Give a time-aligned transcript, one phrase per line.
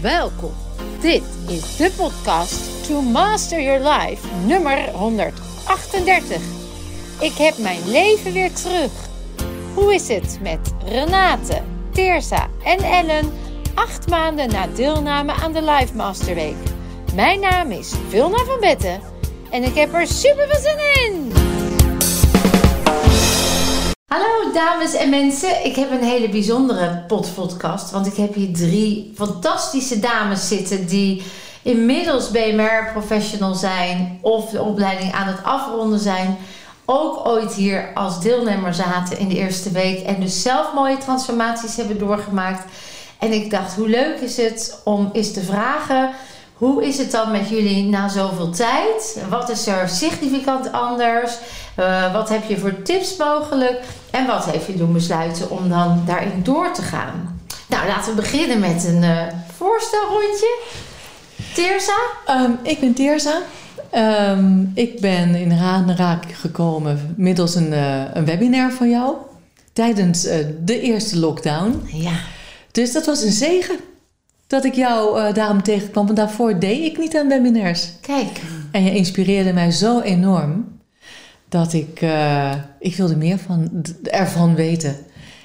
[0.00, 0.52] Welkom.
[1.00, 6.40] Dit is de podcast To Master Your Life, nummer 138.
[7.20, 8.90] Ik heb mijn leven weer terug.
[9.74, 13.32] Hoe is het met Renate, Teersa en Ellen
[13.74, 16.56] acht maanden na deelname aan de Life Master Week?
[17.14, 19.00] Mijn naam is Vilna van Betten
[19.50, 21.49] en ik heb er super veel zin in!
[24.10, 29.12] Hallo dames en mensen, ik heb een hele bijzondere podcast, want ik heb hier drie
[29.14, 31.22] fantastische dames zitten die
[31.62, 36.36] inmiddels BMR professional zijn of de opleiding aan het afronden zijn.
[36.84, 41.76] Ook ooit hier als deelnemer zaten in de eerste week en dus zelf mooie transformaties
[41.76, 42.72] hebben doorgemaakt.
[43.18, 46.10] En ik dacht, hoe leuk is het om eens te vragen
[46.60, 49.22] hoe is het dan met jullie na zoveel tijd?
[49.28, 51.38] Wat is er significant anders?
[51.80, 53.82] Uh, wat heb je voor tips mogelijk?
[54.10, 57.40] En wat heeft je doen besluiten om dan daarin door te gaan?
[57.68, 59.22] Nou, laten we beginnen met een uh,
[59.56, 60.58] voorstelrondje.
[61.54, 61.96] Teersa?
[62.30, 63.38] Um, ik ben Teersa.
[63.94, 69.14] Um, ik ben in aanraak gekomen middels een, uh, een webinar van jou
[69.72, 70.22] tijdens
[70.64, 71.82] de eerste lockdown.
[71.92, 72.12] Ja.
[72.72, 73.76] Dus dat was een zegen
[74.46, 76.04] dat ik jou uh, daarom tegenkwam.
[76.04, 77.88] Want daarvoor deed ik niet aan webinars.
[78.00, 78.40] Kijk.
[78.72, 80.79] En je inspireerde mij zo enorm
[81.50, 84.96] dat ik, uh, ik wilde meer van, ervan weten.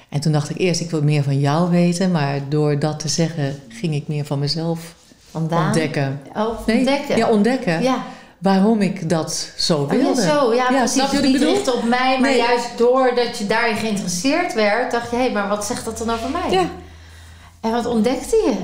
[0.08, 2.10] En toen dacht ik eerst, ik wil meer van jou weten.
[2.10, 4.94] Maar door dat te zeggen, ging ik meer van mezelf
[5.30, 5.66] Vandaan?
[5.66, 6.20] ontdekken.
[6.34, 6.76] Oh, nee?
[6.76, 7.16] ontdekken.
[7.16, 7.82] Ja, ontdekken.
[7.82, 8.04] Ja.
[8.38, 10.20] Waarom ik dat zo wilde.
[10.20, 10.54] Oh, ja, zo.
[10.54, 11.10] Ja, ja precies.
[11.10, 12.38] je niet richt op mij, maar nee.
[12.38, 16.10] juist doordat je daarin geïnteresseerd werd, dacht je, hé, hey, maar wat zegt dat dan
[16.10, 16.50] over mij?
[16.50, 16.64] Ja.
[17.60, 18.54] En wat ontdekte je?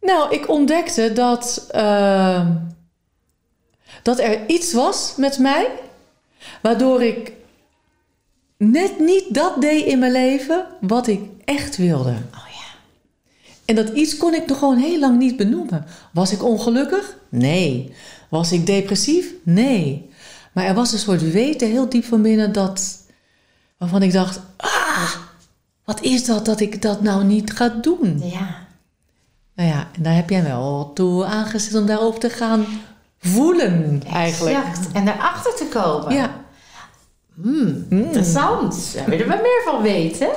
[0.00, 2.46] Nou, ik ontdekte dat, uh,
[4.02, 5.68] dat er iets was met mij
[6.62, 7.32] waardoor ik
[8.56, 12.10] net niet dat deed in mijn leven wat ik echt wilde.
[12.10, 12.76] Oh ja.
[13.64, 15.86] En dat iets kon ik nog gewoon heel lang niet benoemen.
[16.12, 17.16] Was ik ongelukkig?
[17.28, 17.94] Nee.
[18.28, 19.32] Was ik depressief?
[19.42, 20.10] Nee.
[20.52, 22.98] Maar er was een soort weten heel diep van binnen dat,
[23.78, 25.14] waarvan ik dacht: ah,
[25.84, 28.20] wat is dat dat ik dat nou niet ga doen?
[28.24, 28.66] Ja.
[29.54, 32.66] Nou ja, en daar heb jij wel toe aangezet om daarop te gaan
[33.18, 34.56] voelen, eigenlijk.
[34.56, 34.92] Exact.
[34.92, 36.14] En daarachter te komen.
[36.14, 36.41] Ja.
[37.34, 38.74] Hmm, interessant.
[38.94, 40.30] Daar willen we meer van weten.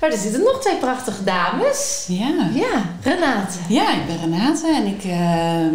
[0.00, 2.06] Maar er zitten nog twee prachtige dames.
[2.08, 2.50] Ja.
[2.54, 3.58] Ja, Renate.
[3.68, 5.72] Ja, ik ben Renate en ik uh,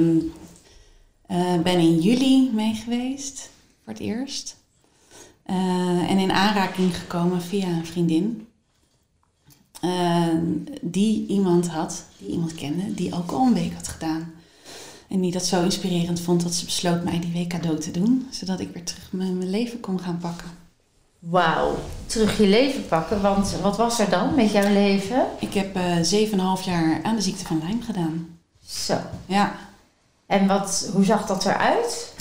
[1.37, 3.49] uh, ben in juli mee geweest
[3.83, 4.61] voor het eerst.
[5.45, 8.47] Uh, en in aanraking gekomen via een vriendin.
[9.83, 10.27] Uh,
[10.81, 14.32] die iemand had, die iemand kende, die ook al een week had gedaan.
[15.13, 18.27] En die dat zo inspirerend vond dat ze besloot mij die week cadeau te doen.
[18.31, 20.47] Zodat ik weer terug mijn, leven kon gaan pakken.
[21.19, 21.75] Wauw,
[22.05, 23.21] terug je leven pakken.
[23.21, 25.25] Want wat was er dan met jouw leven?
[25.39, 28.37] Ik heb uh, 7,5 jaar aan de ziekte van Lyme gedaan.
[28.65, 28.97] Zo.
[29.25, 29.55] Ja.
[30.25, 32.13] En wat, hoe zag dat eruit?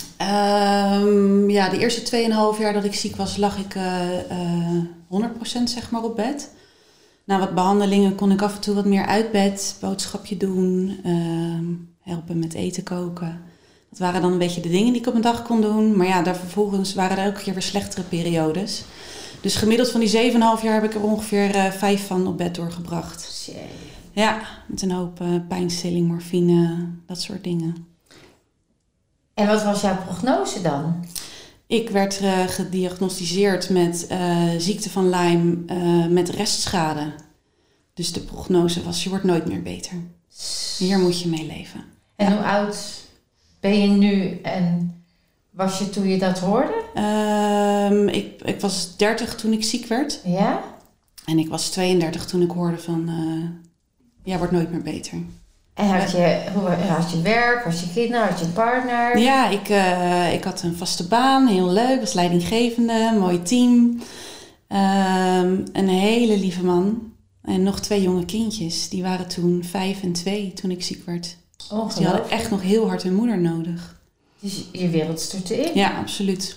[1.03, 2.27] Um, ja, de eerste
[2.57, 4.15] 2,5 jaar dat ik ziek was, lag ik uh,
[5.11, 5.29] uh,
[5.61, 6.51] 100% zeg maar op bed.
[7.25, 11.92] Na wat behandelingen kon ik af en toe wat meer uit bed, boodschapje doen, uh,
[12.03, 13.43] helpen met eten koken.
[13.91, 15.97] Dat waren dan een beetje de dingen die ik op een dag kon doen.
[15.97, 18.85] Maar ja, daar vervolgens waren er elke keer weer slechtere periodes.
[19.41, 22.55] Dus gemiddeld van die 7,5 jaar heb ik er ongeveer uh, vijf van op bed
[22.55, 23.45] doorgebracht.
[23.47, 23.57] Jee.
[24.13, 27.87] Ja, met een hoop uh, pijnstilling, morfine, dat soort dingen.
[29.35, 31.05] En wat was jouw prognose dan?
[31.67, 34.07] Ik werd uh, gediagnosticeerd met
[34.59, 37.13] ziekte van Lyme met restschade.
[37.95, 39.95] Dus de prognose was, je wordt nooit meer beter.
[40.79, 41.85] Hier moet je mee leven.
[42.17, 42.37] En ja.
[42.37, 42.77] hoe oud
[43.61, 44.95] ben je nu en
[45.51, 46.83] was je toen je dat hoorde?
[47.91, 50.21] Um, ik, ik was 30 toen ik ziek werd.
[50.25, 50.63] Ja?
[51.25, 53.11] En ik was 32 toen ik hoorde van,
[54.23, 55.19] ja, wordt nooit meer beter.
[55.75, 59.19] En had je, hoe, had je werk, had je kinderen, had je een partner?
[59.19, 64.01] Ja, ik, uh, ik had een vaste baan, heel leuk, was leidinggevende, mooi team.
[64.69, 67.12] Um, een hele lieve man
[67.43, 68.89] en nog twee jonge kindjes.
[68.89, 71.37] Die waren toen vijf en twee toen ik ziek werd.
[71.57, 74.01] Dus die hadden echt nog heel hard hun moeder nodig.
[74.41, 75.71] Dus je wereld stortte in?
[75.75, 76.57] Ja, absoluut.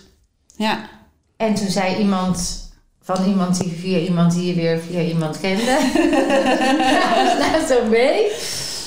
[0.55, 0.89] Ja.
[1.37, 2.63] En toen zei iemand
[3.01, 5.65] van iemand die via iemand die je weer via iemand kende.
[7.39, 8.31] nou, zo mee.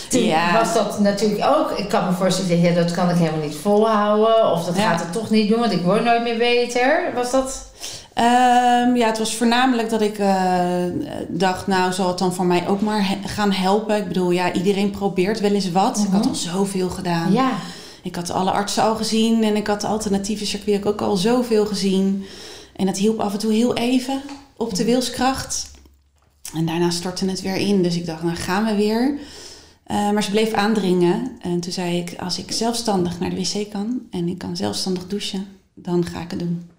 [0.09, 0.53] Toen ja.
[0.53, 4.50] was dat natuurlijk ook, ik kan me voorstellen, ja, dat kan ik helemaal niet volhouden.
[4.50, 4.91] Of dat ja.
[4.91, 7.11] gaat het toch niet doen, want ik word nooit meer beter.
[7.15, 7.68] Was dat?
[8.20, 10.85] Um, ja, het was voornamelijk dat ik uh,
[11.29, 13.97] dacht, nou zal het dan voor mij ook maar he gaan helpen.
[13.97, 15.97] Ik bedoel, ja, iedereen probeert wel eens wat.
[15.97, 16.06] Uh -huh.
[16.06, 17.32] Ik had al zoveel gedaan.
[17.32, 17.50] Ja.
[18.03, 21.67] Ik had alle artsen al gezien en ik had de alternatieve circuit ook al zoveel
[21.67, 22.25] gezien.
[22.76, 24.21] En dat hielp af en toe heel even
[24.56, 25.71] op de wilskracht.
[26.55, 27.82] En daarna stortte het weer in.
[27.82, 29.19] Dus ik dacht, nou gaan we weer.
[29.85, 31.31] Eh, maar ze bleef aandringen.
[31.41, 35.06] En toen zei ik, als ik zelfstandig naar de wc kan en ik kan zelfstandig
[35.06, 36.71] douchen, dan ga ik het doen.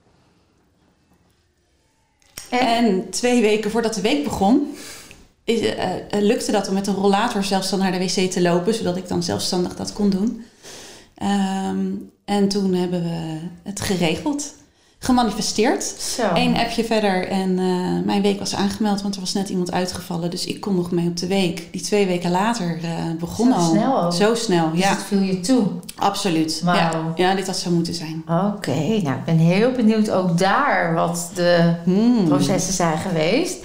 [2.49, 3.09] En?
[3.09, 4.75] Twee weken voordat de week begon,
[5.43, 8.73] is, eh, eh, lukte dat om met een rollator zelfstandig naar de wc te lopen,
[8.73, 10.45] zodat ik dan zelfstandig dat kon doen.
[11.15, 11.87] Ehm,
[12.25, 14.53] en toen hebben we het geregeld,
[14.99, 15.83] gemanifesteerd.
[15.83, 16.23] Zo.
[16.33, 20.29] Eén appje verder en eh, mijn week was aangemeld, want er was net iemand uitgevallen.
[20.29, 21.67] Dus ik kon nog mee op de week.
[21.71, 23.69] Die twee weken later eh begon Zo al.
[23.69, 24.13] snel ook.
[24.13, 24.89] Zo snel, Dus ja.
[24.89, 25.63] het viel je toe.
[25.95, 26.61] Absoluut.
[26.63, 26.77] Wauw.
[26.77, 27.29] Ja.
[27.29, 28.23] ja, dit had zo moeten zijn.
[28.27, 32.27] Oké, nou ik ben heel benieuwd ook daar wat de Hmm.
[32.27, 33.57] processen zijn geweest.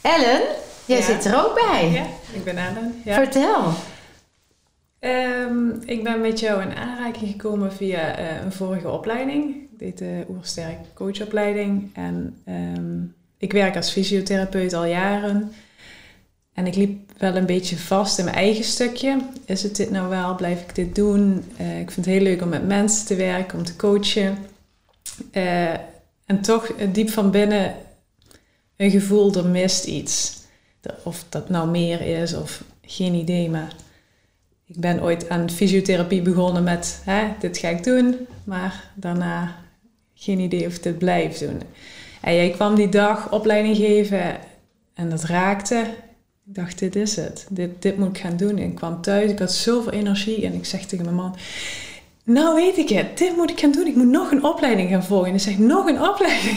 [0.00, 0.40] Ellen,
[0.84, 1.04] jij Ja.
[1.04, 1.90] zit er ook bij.
[1.90, 2.02] Ja,
[2.32, 3.00] ik ben Ellen.
[3.04, 3.14] Ja.
[3.14, 3.62] Vertel.
[5.04, 9.54] Ehm, ik ben met jou in aanraking gekomen via eh, een vorige opleiding.
[9.54, 11.90] Ik deed de Oersterk coachopleiding.
[11.94, 13.02] En ehm,
[13.38, 15.52] ik werk als fysiotherapeut al jaren.
[16.52, 19.18] En ik liep wel een beetje vast in mijn eigen stukje.
[19.44, 20.34] Is het dit nou wel?
[20.34, 21.44] Blijf ik dit doen?
[21.56, 24.38] Eh, ik vind het heel leuk om met mensen te werken, om te coachen.
[25.30, 25.72] Eh,
[26.26, 27.74] en toch diep van binnen
[28.76, 30.42] een gevoel, er mist iets.
[31.02, 33.72] Of dat nou meer is of geen idee, maar
[34.66, 39.56] ik ben ooit aan fysiotherapie begonnen met, hè, dit ga ik doen, maar daarna
[40.14, 41.60] geen idee of dit blijf doen.
[42.20, 44.38] En jij kwam die dag opleiding geven
[44.94, 45.84] en dat raakte.
[46.46, 47.46] Ik dacht, dit is het.
[47.50, 48.58] Dit, dit moet ik gaan doen.
[48.58, 51.36] En ik kwam thuis, ik had zoveel energie en ik zeg tegen mijn man...
[52.26, 53.86] Nou weet ik het, dit moet ik gaan doen.
[53.86, 55.26] Ik moet nog een opleiding gaan volgen.
[55.26, 56.56] En hij zegt, nog een opleiding?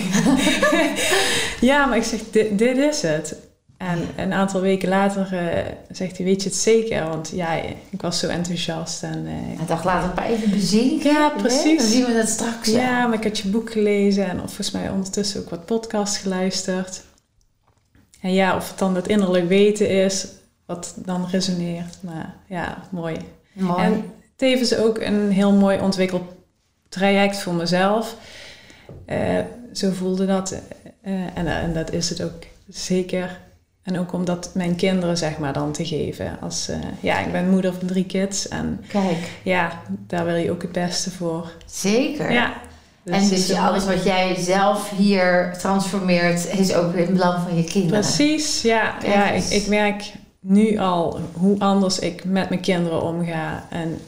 [1.70, 3.36] ja, maar ik zeg, dit, dit is het.
[3.78, 7.08] En een aantal weken later eh, zegt hij, weet je het zeker?
[7.10, 7.54] Want ja,
[7.90, 9.04] ik was zo enthousiast.
[9.04, 11.12] En, eh, Een dag later maar even bezinken.
[11.12, 11.78] Ja, precies.
[11.78, 12.70] Dan zien we dat straks.
[12.70, 17.04] ja, maar ik had je boek gelezen en volgens mij ondertussen ook wat podcasts geluisterd.
[18.22, 20.28] En ja, of het dan dat innerlijk weten is,
[20.66, 21.98] wat dan resoneert.
[22.02, 23.18] Maar ja, mooi.
[23.54, 23.84] Mooi.
[23.84, 28.16] En tevens ook een heel mooi ontwikkeltraject voor mezelf.
[29.06, 29.40] Eh,
[29.74, 30.56] zo voelde dat.
[31.02, 33.46] en, en dat is het ook zeker.
[33.88, 36.38] En ook om dat mijn kinderen zeg maar dan te geven.
[36.42, 38.48] Als, eh, ja, ik ben moeder van drie kids.
[38.48, 41.52] En Kijk, ja, daar wil je ook het beste voor.
[41.66, 42.32] zeker.
[42.32, 42.54] Ja.
[43.06, 47.58] en dus zo- alles wat jij zelf hier transformeert, is ook in het belang van
[47.58, 48.00] je kinderen.
[48.00, 48.92] Precies, ja.
[49.00, 53.66] Kijk ja ik, ik merk nu al hoe anders ik met mijn kinderen omga.
[53.70, 54.00] En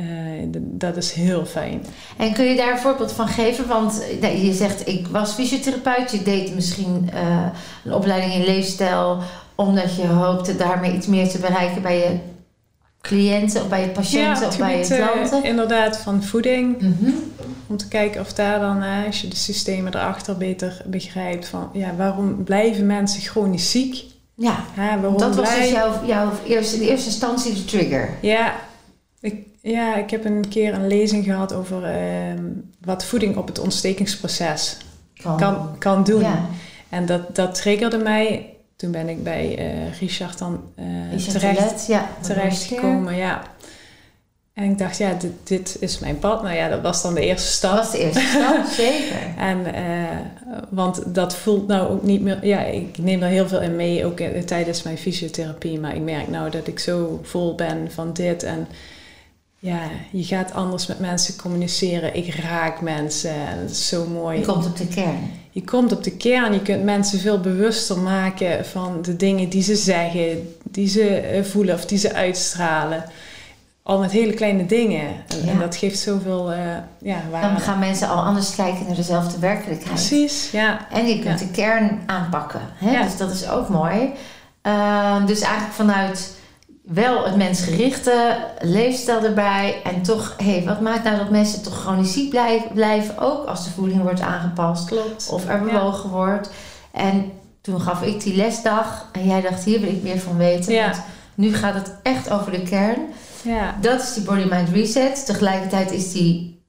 [0.00, 1.86] eh, dat is heel fijn.
[2.16, 3.66] En kun je daar een voorbeeld van geven?
[3.66, 6.10] Want nou, je zegt, ik was fysiotherapeut.
[6.10, 7.46] Je deed misschien eh,
[7.84, 9.18] een opleiding in leefstijl...
[9.54, 12.18] omdat je hoopte daarmee iets meer te bereiken bij je
[13.00, 13.62] cliënten...
[13.62, 15.44] of bij je patiënten het of bij je eh, klanten.
[15.44, 16.80] inderdaad van voeding.
[16.80, 17.10] Mhm.
[17.66, 21.94] Om te kijken of daar dan, als je de systemen erachter beter begrijpt, van ja,
[21.96, 24.04] waarom blijven mensen chronisch ziek?
[24.40, 28.10] Ja, Ja, waarom dat was dus jouw, jouw eerste, in eerste instantie de trigger.
[28.20, 28.54] Ja,
[29.20, 32.44] ik, ja, ik heb een keer een lezing gehad over ehm,
[32.80, 34.76] wat voeding op het ontstekingsproces
[35.22, 36.20] kan, kan doen.
[36.20, 36.46] Ja,
[36.88, 38.54] En dat, dat triggerde mij.
[38.76, 43.16] Toen ben ik bij eh, Richard dan eh, terecht, ja, terecht gekomen.
[43.16, 43.42] Ja.
[44.52, 46.42] En ik dacht, ja, dit, dit is mijn pad.
[46.42, 47.76] Nou ja, dat was dan de eerste Dat stap.
[47.76, 49.16] was de eerste stap, zeker.
[49.38, 50.16] En, eh,
[50.68, 52.46] want dat voelt nou ook niet meer...
[52.46, 55.80] Ja, ik neem er heel veel in mee, ook tijdens mijn fysiotherapie.
[55.80, 58.42] Maar ik merk nou dat ik zo vol ben van dit.
[58.42, 58.68] En
[59.62, 59.78] ja,
[60.10, 62.16] je gaat anders met mensen communiceren.
[62.16, 63.30] Ik raak mensen.
[63.34, 64.38] En dat is zo mooi.
[64.38, 65.30] Je komt op de kern.
[65.50, 66.52] Je komt op de kern.
[66.52, 71.44] Je kunt mensen veel bewuster maken van de dingen die ze zeggen, die ze eh,
[71.44, 73.04] voelen of die ze uitstralen.
[73.82, 75.06] Al met hele kleine dingen.
[75.28, 75.50] En, Ja.
[75.52, 76.58] en dat geeft zoveel eh
[77.00, 77.60] ja, Dan waarde.
[77.60, 79.94] gaan mensen al anders kijken naar dezelfde werkelijkheid.
[79.94, 80.86] Precies, ja.
[80.92, 81.46] En je kunt Ja.
[81.46, 82.60] de kern aanpakken.
[82.74, 82.90] Hè?
[82.90, 83.02] Ja.
[83.02, 84.10] Dus dat is ook mooi.
[84.62, 86.30] Ehm, dus eigenlijk vanuit
[86.92, 89.80] wel het mensgerichte leefstijl erbij.
[89.84, 93.18] En toch, hé, hey, wat maakt nou dat mensen toch chronisch ziek blijven, blijven?
[93.18, 94.88] Ook als de voeding wordt aangepast.
[94.88, 95.28] Klopt.
[95.32, 96.50] Of er bewogen wordt.
[96.92, 99.06] En toen gaf ik die lesdag.
[99.12, 100.72] En jij dacht, hier wil ik meer van weten.
[100.72, 100.84] Ja.
[100.84, 101.02] Want
[101.34, 102.98] nu gaat het echt over de kern.
[103.42, 105.26] Ja, Dat is die Body Mind Reset.
[105.26, 106.62] Tegelijkertijd is die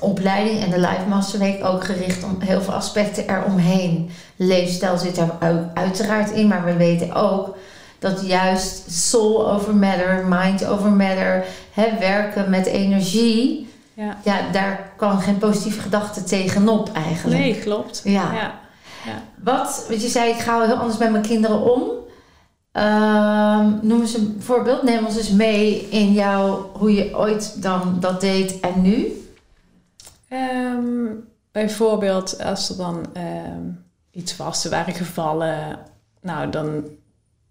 [0.00, 4.10] opleiding en de Life Master Week ook gericht om heel veel aspecten eromheen.
[4.36, 5.32] Leefstijl zit ook
[5.74, 7.56] uiteraard in, maar we weten ook
[7.98, 14.16] dat juist soul over matter, mind over matter, hè, werken met energie, ja.
[14.24, 17.40] ja, daar kan geen positieve gedachte tegenop eigenlijk.
[17.40, 18.00] Nee, klopt.
[18.04, 18.32] Ja.
[18.32, 18.54] Ja.
[19.42, 21.82] Wat, want je zei, ik ga heel anders met mijn kinderen om.
[22.72, 24.82] Ehm, noem eens een voorbeeld.
[24.82, 29.26] Neem ons eens mee in jouw, hoe je ooit dan dat deed en nu.
[30.28, 31.06] Ehm,
[31.52, 33.62] bijvoorbeeld als er dan ehm,
[34.10, 35.78] iets was, ze waren gevallen.
[36.20, 36.84] Nou, dan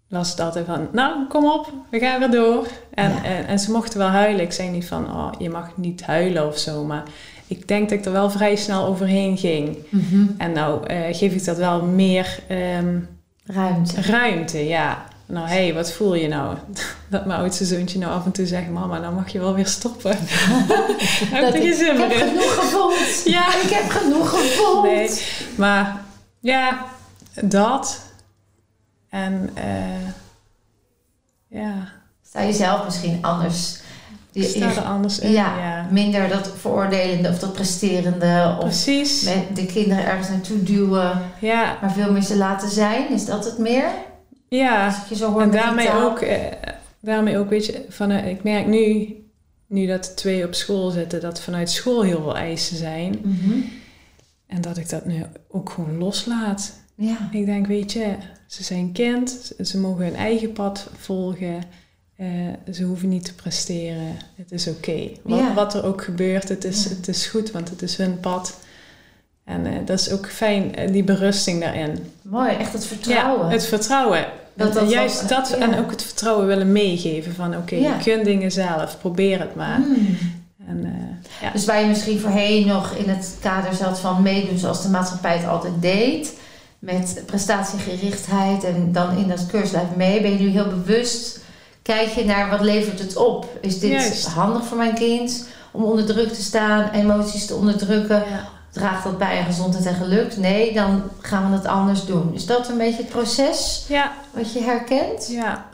[0.08, 2.66] las het altijd van, nou, kom op, we gaan weer door.
[2.94, 3.24] En, Ja.
[3.24, 4.40] en, en ze mochten wel huilen.
[4.44, 6.84] Ik zei niet van, oh, je mag niet huilen of zo.
[6.84, 7.02] Maar
[7.46, 9.76] ik denk dat ik er wel vrij snel overheen ging.
[9.90, 10.26] Mhm.
[10.38, 12.98] En nou eh, geef ik dat wel meer ehm,
[13.46, 14.00] Ruimte.
[14.02, 15.06] ruimte, ja.
[15.26, 16.56] Nou, hé, hey, wat voel je nou?
[17.10, 18.68] Dat mijn oudste zoontje nou af en toe zegt...
[18.70, 20.10] Mama, dan mag je wel weer stoppen.
[20.10, 22.16] Heb Dat ik ik, heb in.
[22.28, 23.22] genoeg gevoeld.
[23.24, 23.46] Ja.
[23.62, 24.82] Ik heb genoeg gevoeld.
[24.82, 25.10] Nee,
[25.56, 26.00] maar
[26.40, 26.84] ja,
[27.42, 28.00] dat.
[29.08, 30.08] En eh,
[31.48, 31.92] ja,
[32.26, 33.80] Sta je zelf misschien anders.
[34.32, 35.30] Je- sta er anders in.
[35.30, 38.54] ja, Ja, minder dat veroordelende of dat presterende.
[38.58, 39.22] Of precies.
[39.22, 41.22] met de kinderen ergens naartoe duwen.
[41.40, 43.10] Ja, Maar veel meer ze laten zijn.
[43.10, 43.84] Is dat het meer?
[44.48, 44.94] ja.
[45.08, 46.38] Je zo En die daarmee ook, eh,
[47.00, 49.14] daarmee ook, weet je, van, eh, ik merk nu,
[49.66, 53.18] nu dat de twee op school zitten, dat vanuit school heel veel eisen zijn.
[53.22, 53.58] Mhm.
[54.46, 56.72] En dat ik dat nu ook gewoon loslaat.
[56.94, 57.16] Ja.
[57.32, 58.14] Ik denk, weet je,
[58.48, 61.62] ze zijn kind, ze- mogen hun eigen pad volgen.
[62.16, 62.26] eh,
[62.72, 64.16] ze hoeven niet te presteren.
[64.36, 65.08] Het is oké.
[65.22, 65.54] Wat, Ja.
[65.54, 66.88] wat er ook gebeurt, het is, Ja.
[66.90, 68.58] het is goed, want het is hun pad.
[69.44, 71.98] En eh, dat is ook fijn, eh, die berusting daarin.
[72.22, 73.46] Mooi, echt het vertrouwen.
[73.46, 74.26] Ja, het vertrouwen.
[74.54, 78.98] Dat juist dat en ook het vertrouwen willen meegeven van oké, je kunt dingen zelf,
[79.00, 79.76] probeer het maar.
[79.76, 80.16] Hmm.
[80.68, 80.92] En.
[81.52, 85.36] Dus waar je misschien voorheen nog in het kader zat van meedoen zoals de maatschappij
[85.36, 86.38] het altijd deed.
[86.78, 90.20] Met prestatiegerichtheid en dan in dat keurslijf mee.
[90.20, 91.40] Ben je nu heel bewust.
[91.82, 93.58] Kijk je naar wat levert het op?
[93.60, 94.26] Is dit Juist.
[94.26, 95.48] handig voor mijn kind?
[95.70, 98.16] Om onder druk te staan, emoties te onderdrukken.
[98.16, 98.48] Ja.
[98.72, 100.36] Draagt dat bij aan gezondheid en geluk?
[100.36, 102.34] Nee, dan gaan we het anders doen.
[102.34, 105.28] Is dat een beetje het proces ja, wat je herkent?
[105.28, 105.66] ja,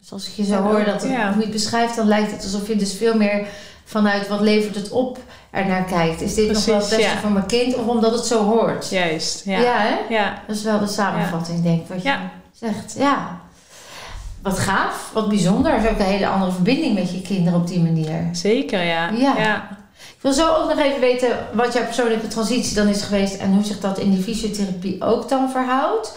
[0.00, 2.68] Dus als ik je zo hoor, dat hoe je het beschrijft, dan lijkt het alsof
[2.68, 3.46] je dus veel meer
[3.90, 5.18] vanuit wat levert het op
[5.50, 6.20] ernaar kijkt.
[6.20, 7.18] Is dit nog wel het beste ja.
[7.18, 8.88] voor mijn kind of omdat het zo hoort?
[8.90, 9.44] juist.
[9.44, 10.14] Ja, Ja, hè?
[10.14, 10.42] ja.
[10.46, 12.14] Dat is wel de samenvatting, denk ik, wat je
[12.52, 12.94] zegt.
[12.98, 13.40] Ja.
[14.42, 15.72] Wat gaaf, wat bijzonder.
[15.72, 18.28] Er is ook een hele andere verbinding met je kinderen op die manier.
[18.32, 19.10] zeker ja.
[19.10, 19.78] Ja.
[19.96, 23.52] Ik wil zo ook nog even weten wat jouw persoonlijke transitie dan is geweest en
[23.52, 26.16] hoe zich dat in die fysiotherapie ook dan verhoudt.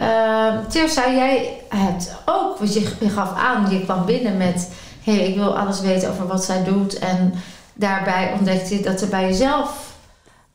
[0.00, 4.70] Uh, Tirsa, jij hebt ook, want je, je gaf aan, je kwam binnen met:
[5.04, 6.98] hé, hey, ik wil alles weten over wat zij doet.
[6.98, 7.34] En
[7.74, 9.94] daarbij ontdekte je dat er bij jezelf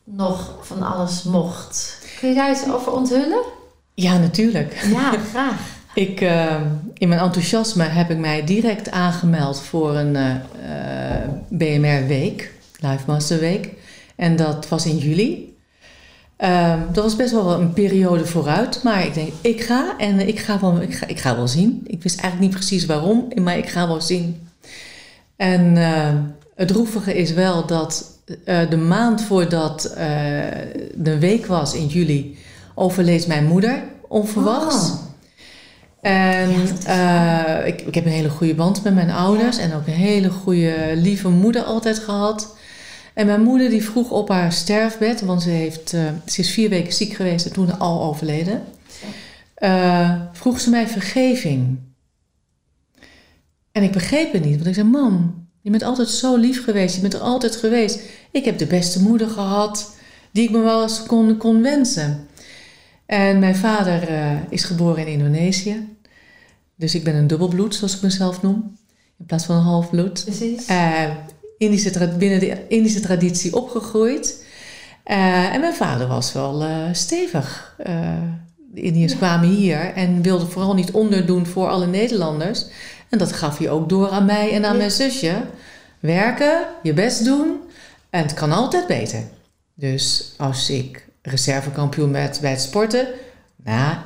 [0.04, 1.98] nog van alles mocht.
[2.18, 3.42] Kun je daar iets over onthullen?
[3.94, 4.86] Ja, natuurlijk.
[4.90, 5.78] Ja, graag.
[5.94, 6.60] Ik, eh,
[6.94, 13.02] in mijn enthousiasme heb ik mij direct aangemeld voor een eh, eh, BMR Week, Live
[13.06, 13.68] Master Week.
[14.16, 15.49] En dat was in juli.
[16.40, 20.38] Ehm, dat was best wel een periode vooruit, maar ik denk, ik ga en ik
[20.38, 21.80] ga wel, ik ga, ik ga wel zien.
[21.86, 24.48] Ik wist eigenlijk niet precies waarom, maar ik ga wel zien.
[25.36, 26.14] En eh,
[26.54, 30.06] het droevige is wel dat eh, de maand voordat eh,
[30.94, 32.38] de week was in juli,
[32.74, 34.90] overleed mijn moeder onverwachts.
[34.90, 35.08] Oh.
[36.00, 36.50] En
[36.84, 39.92] Ja, eh, ik, ik heb een hele goede band met mijn ouders en ook een
[39.92, 42.56] hele goede, lieve moeder altijd gehad.
[43.20, 46.68] En mijn moeder die vroeg op haar sterfbed, want ze, heeft, eh, ze is vier
[46.68, 48.62] weken ziek geweest en toen al overleden,
[49.54, 51.78] eh, vroeg ze mij vergeving.
[53.72, 56.94] En ik begreep het niet, want ik zei, mam, je bent altijd zo lief geweest,
[56.94, 58.00] je bent er altijd geweest.
[58.30, 59.94] Ik heb de beste moeder gehad
[60.32, 62.26] die ik me wel eens kon, kon wensen.
[63.06, 65.96] En mijn vader eh, is geboren in Indonesië.
[66.76, 68.76] Dus ik ben een dubbelbloed, zoals ik mezelf noem.
[69.18, 70.24] In plaats van een halfbloed.
[70.24, 70.66] Precies.
[71.60, 74.44] Indische binnen de Indische traditie opgegroeid.
[75.04, 77.74] Eh, en mijn vader was wel eh, stevig.
[77.78, 78.12] Eh,
[78.74, 79.18] de Indiërs Ja.
[79.18, 82.66] kwamen hier en wilden vooral niet onderdoen voor alle Nederlanders.
[83.08, 84.78] En dat gaf hij ook door aan mij en aan Ja.
[84.78, 85.32] mijn zusje.
[86.00, 87.56] Werken, je best doen
[88.10, 89.22] en het kan altijd beter.
[89.74, 93.06] Dus als ik reservekampioen werd bij het sporten,
[93.64, 93.96] nou,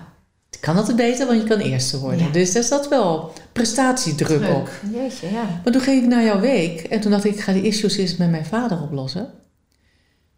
[0.65, 2.27] kan altijd beter, want je kan eerste worden.
[2.27, 2.33] Ja.
[2.33, 4.71] Dus daar zat wel prestatiedruk op.
[4.81, 4.95] Druk.
[4.95, 5.61] Jeetje, ja.
[5.65, 7.97] Maar toen ging ik naar jouw week en toen dacht ik, ik ga die issues
[7.97, 9.33] eens met mijn vader oplossen.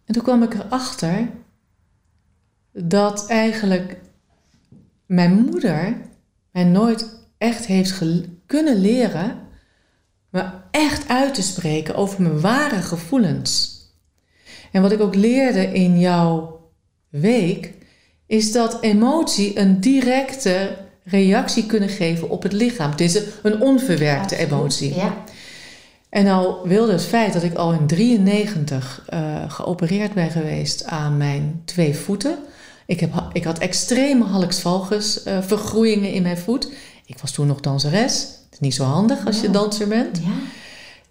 [0.04, 1.28] En toen kwam ik erachter
[2.72, 3.96] dat eigenlijk
[5.06, 5.96] mijn moeder
[6.50, 8.02] mij nooit echt heeft
[8.46, 9.38] kunnen leren
[10.30, 13.74] me echt uit te spreken over mijn ware gevoelens.
[14.72, 16.60] En wat ik ook leerde in jouw
[17.08, 17.72] week,
[18.26, 22.90] is dat emotie een directe reactie kunnen geven op het lichaam.
[22.90, 24.94] Het is een onverwerkte emotie.
[24.94, 25.24] Ja.
[26.08, 31.16] En nou wilde het feit dat ik al in 93 eh, geopereerd ben geweest aan
[31.16, 32.38] mijn twee voeten.
[32.86, 36.68] Ik, heb, ik had extreme hallux valgus eh, vergroeien in mijn voet.
[37.06, 38.20] Ik was toen nog danseres.
[38.22, 40.18] Het is niet zo handig als je danser bent.
[40.18, 40.32] ja.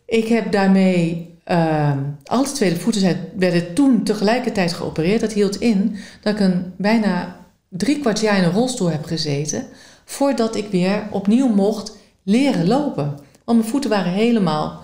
[0.06, 5.22] Ik heb daarmee, ehm alle tweede voeten zijn, werden toen tegelijkertijd geopereerd.
[5.22, 7.36] Dat hield in dat ik een bijna
[7.70, 9.66] drie kwart jaar in een rolstoel heb gezeten.
[10.08, 13.06] voordat ik weer opnieuw mocht leren lopen.
[13.46, 14.84] Want mijn voeten waren helemaal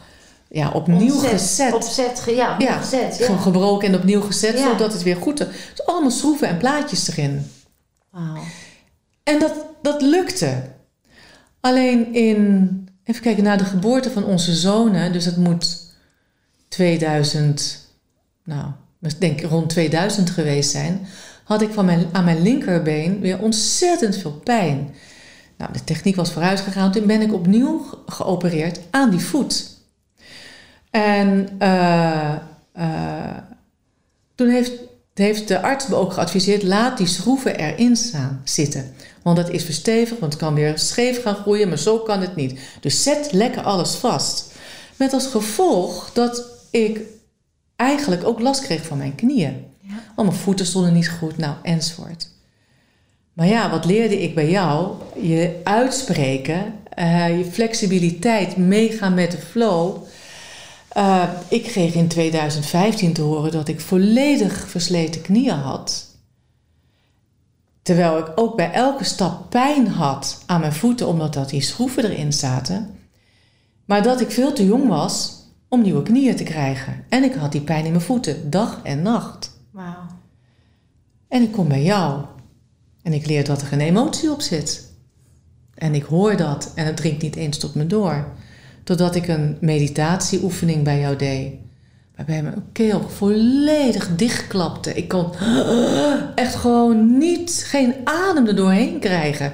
[0.50, 1.74] ja, opnieuw gezet.
[1.74, 2.82] Opzet, ja, Ja.
[2.82, 3.42] Gewoon Ja.
[3.42, 4.64] gebroken en opnieuw gezet, Ja.
[4.72, 5.48] zodat het weer goed is.
[5.76, 7.46] Dus allemaal schroeven en plaatjes erin.
[8.12, 8.44] Wauw.
[9.24, 10.54] En dat, dat lukte.
[11.60, 12.70] Alleen in,
[13.04, 15.91] even kijken, na de geboorte van onze zonen, dus dat moet
[16.72, 17.88] 2000,
[18.44, 18.72] nou,
[19.18, 21.08] denk rond 2000 geweest zijn,
[21.44, 24.94] had ik van mijn, aan mijn linkerbeen weer ontzettend veel pijn.
[25.58, 29.70] Nou, de techniek was vooruit gegaan, toen ben ik opnieuw ge- geopereerd aan die voet.
[30.90, 32.36] En eh,
[32.74, 33.38] eh,
[34.36, 34.72] toen heeft,
[35.14, 38.94] heeft de arts me ook geadviseerd: laat die schroeven erin staan, zitten.
[39.22, 42.36] Want dat is verstevigd, want het kan weer scheef gaan groeien, maar zo kan het
[42.36, 42.60] niet.
[42.80, 44.52] Dus zet lekker alles vast.
[44.96, 47.02] Met als gevolg dat ik
[47.76, 49.66] eigenlijk ook last kreeg van mijn knieën.
[49.80, 49.94] Ja.
[50.16, 52.30] Want mijn voeten stonden niet goed, nou, enzovoort.
[53.34, 54.96] Maar ja, wat leerde ik bij jou?
[55.22, 59.98] Je uitspreken, eh, je flexibiliteit, meegaan met de flow.
[60.88, 66.10] Eh, ik kreeg in 2015 te horen dat ik volledig versleten knieën had.
[67.82, 72.04] Terwijl ik ook bij elke stap pijn had aan mijn voeten, omdat dat die schroeven
[72.04, 73.00] erin zaten.
[73.86, 75.41] Maar dat ik veel te jong was
[75.74, 77.04] om nieuwe knieën te krijgen.
[77.10, 79.58] En ik had die pijn in mijn voeten, dag en nacht.
[79.72, 80.06] Wauw.
[81.28, 82.26] En ik kom bij jou.
[83.02, 84.94] En ik leer dat er geen emotie op zit.
[85.76, 88.28] En ik hoor dat en het dringt niet eens tot me door.
[88.84, 91.54] Totdat ik een meditatieoefening bij jou deed.
[92.16, 94.94] Waarbij mijn keel volledig dichtklapte.
[94.94, 95.32] Ik kon
[96.36, 99.54] echt gewoon niet, geen adem er doorheen krijgen.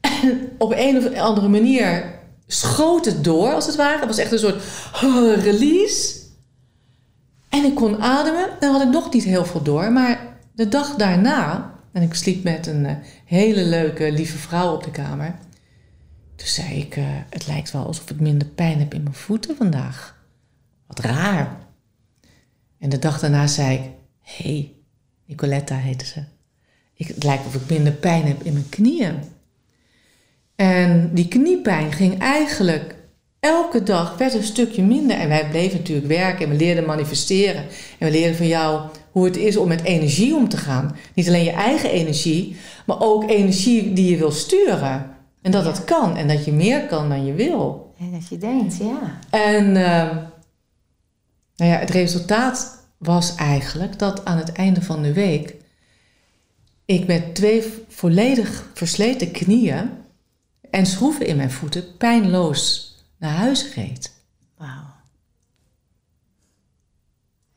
[0.00, 2.14] En op een of andere manier
[2.46, 3.98] schoot het door, als het ware.
[3.98, 4.62] Het was echt een soort
[5.42, 6.22] release.
[7.48, 8.48] En ik kon ademen.
[8.60, 9.92] Dan had ik nog niet heel veel door.
[9.92, 14.84] Maar de dag daarna, en ik sliep met een eh, hele leuke, lieve vrouw op
[14.84, 15.38] de kamer.
[16.36, 19.56] Toen zei ik, eh, het lijkt wel alsof ik minder pijn heb in mijn voeten
[19.56, 20.22] vandaag.
[20.86, 21.58] Wat raar.
[22.78, 24.72] En de dag daarna zei ik, hé, hey,
[25.26, 26.24] Nicoletta heette ze.
[26.94, 29.22] Ik, het lijkt of ik minder pijn heb in mijn knieën.
[30.56, 32.94] En die kniepijn ging eigenlijk
[33.40, 35.16] elke dag werd een stukje minder.
[35.16, 37.62] En wij bleven natuurlijk werken en we leerden manifesteren.
[37.98, 40.96] En we leerden van jou hoe het is om met energie om te gaan.
[41.14, 45.16] Niet alleen je eigen energie, maar ook energie die je wil sturen.
[45.42, 47.92] En dat dat kan en dat je meer kan dan je wil.
[47.98, 49.18] En dat je denkt, ja.
[49.30, 50.14] En ehm,
[51.56, 55.54] nou ja, het resultaat was eigenlijk dat aan het einde van de week
[56.84, 59.90] ik met twee volledig versleten knieën
[60.74, 64.12] en schroeven in mijn voeten pijnloos naar huis reed.
[64.56, 64.86] Wauw.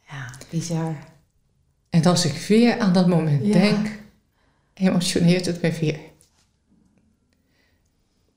[0.09, 0.95] Ja, bizar.
[1.89, 3.51] En als ik weer aan dat moment Ja.
[3.53, 3.87] denk,
[4.73, 5.99] emotioneert het me weer.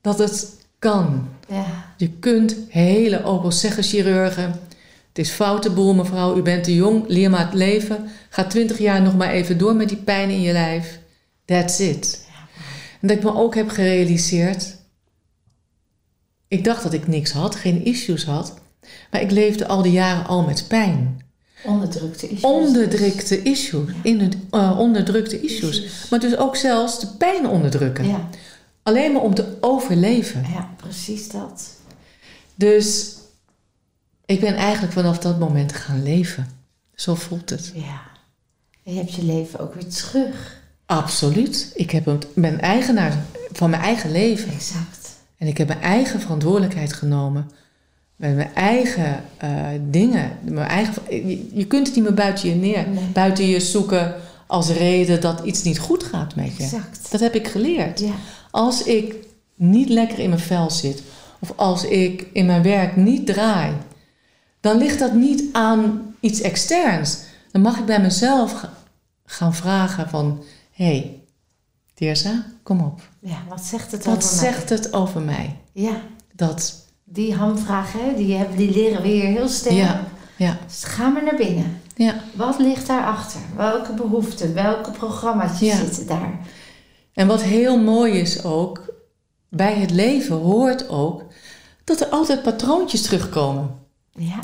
[0.01, 1.29] Dat het kan.
[1.47, 1.93] Ja.
[1.97, 4.51] Je kunt hele, ook al zeggen chirurgen,
[5.07, 8.09] het is foute boel mevrouw, u bent te jong, leer maar het leven.
[8.29, 10.99] Ga twintig jaar nog maar even door met die pijn in je lijf.
[11.45, 12.20] That's it.
[13.01, 14.75] En dat ik me ook heb gerealiseerd,
[16.47, 18.53] ik dacht dat ik niks had, geen issues had,
[19.11, 21.21] maar ik leefde al die jaren al met pijn.
[21.63, 22.41] Onderdrukte issues.
[22.41, 25.81] Onderdrukte issues, in het, eh, onderdrukte issues.
[25.81, 26.09] Issues.
[26.09, 28.07] Maar dus ook zelfs de pijn onderdrukken.
[28.07, 28.29] Ja.
[28.83, 30.45] Alleen maar om te overleven.
[30.53, 31.69] ja, precies dat.
[32.55, 33.15] Dus
[34.25, 36.47] ik ben eigenlijk vanaf dat moment gaan leven.
[36.95, 37.71] Zo voelt het.
[37.75, 38.01] Ja.
[38.83, 40.60] En je hebt je leven ook weer terug.
[40.91, 41.71] Absoluut.
[41.75, 43.13] Ik heb ben eigenaar
[43.51, 44.51] van mijn eigen leven.
[44.53, 45.09] Exact.
[45.37, 47.51] En ik heb mijn eigen verantwoordelijkheid genomen.
[48.15, 49.49] Met mijn eigen eh,
[49.89, 50.31] dingen.
[50.43, 52.87] Mijn eigen, je, je kunt het niet meer buiten je neer.
[52.89, 53.03] Nee.
[53.13, 54.15] Buiten je zoeken
[54.47, 56.63] als reden dat iets niet goed gaat met je.
[56.63, 57.11] Exact.
[57.11, 57.99] Dat heb ik geleerd.
[57.99, 58.13] Ja.
[58.51, 59.15] Als ik
[59.55, 61.01] niet lekker in mijn vel zit,
[61.39, 63.71] of als ik in mijn werk niet draai,
[64.59, 67.17] dan ligt dat niet aan iets externs.
[67.51, 68.73] Dan mag ik bij mezelf ga-
[69.25, 71.23] gaan vragen van, hé, hey,
[71.93, 73.01] Tirza, kom op.
[73.19, 75.35] Ja, wat zegt het Wat over zegt het over mij?
[75.35, 75.57] mij?
[75.83, 76.01] Ja,
[76.35, 79.75] Dat, die hamvraag, hè, die, hebben, die leren we hier heel sterk.
[79.75, 80.03] Ja.
[80.35, 81.81] ja, Dus ga maar naar binnen.
[81.95, 82.21] ja.
[82.35, 83.39] Wat ligt daarachter?
[83.55, 85.75] Welke behoeften, welke programma's Ja.
[85.77, 86.39] zitten daar?
[87.13, 88.93] En wat heel mooi is ook,
[89.49, 91.23] bij het leven hoort ook
[91.83, 93.79] dat er altijd patroontjes terugkomen.
[94.11, 94.39] Ja,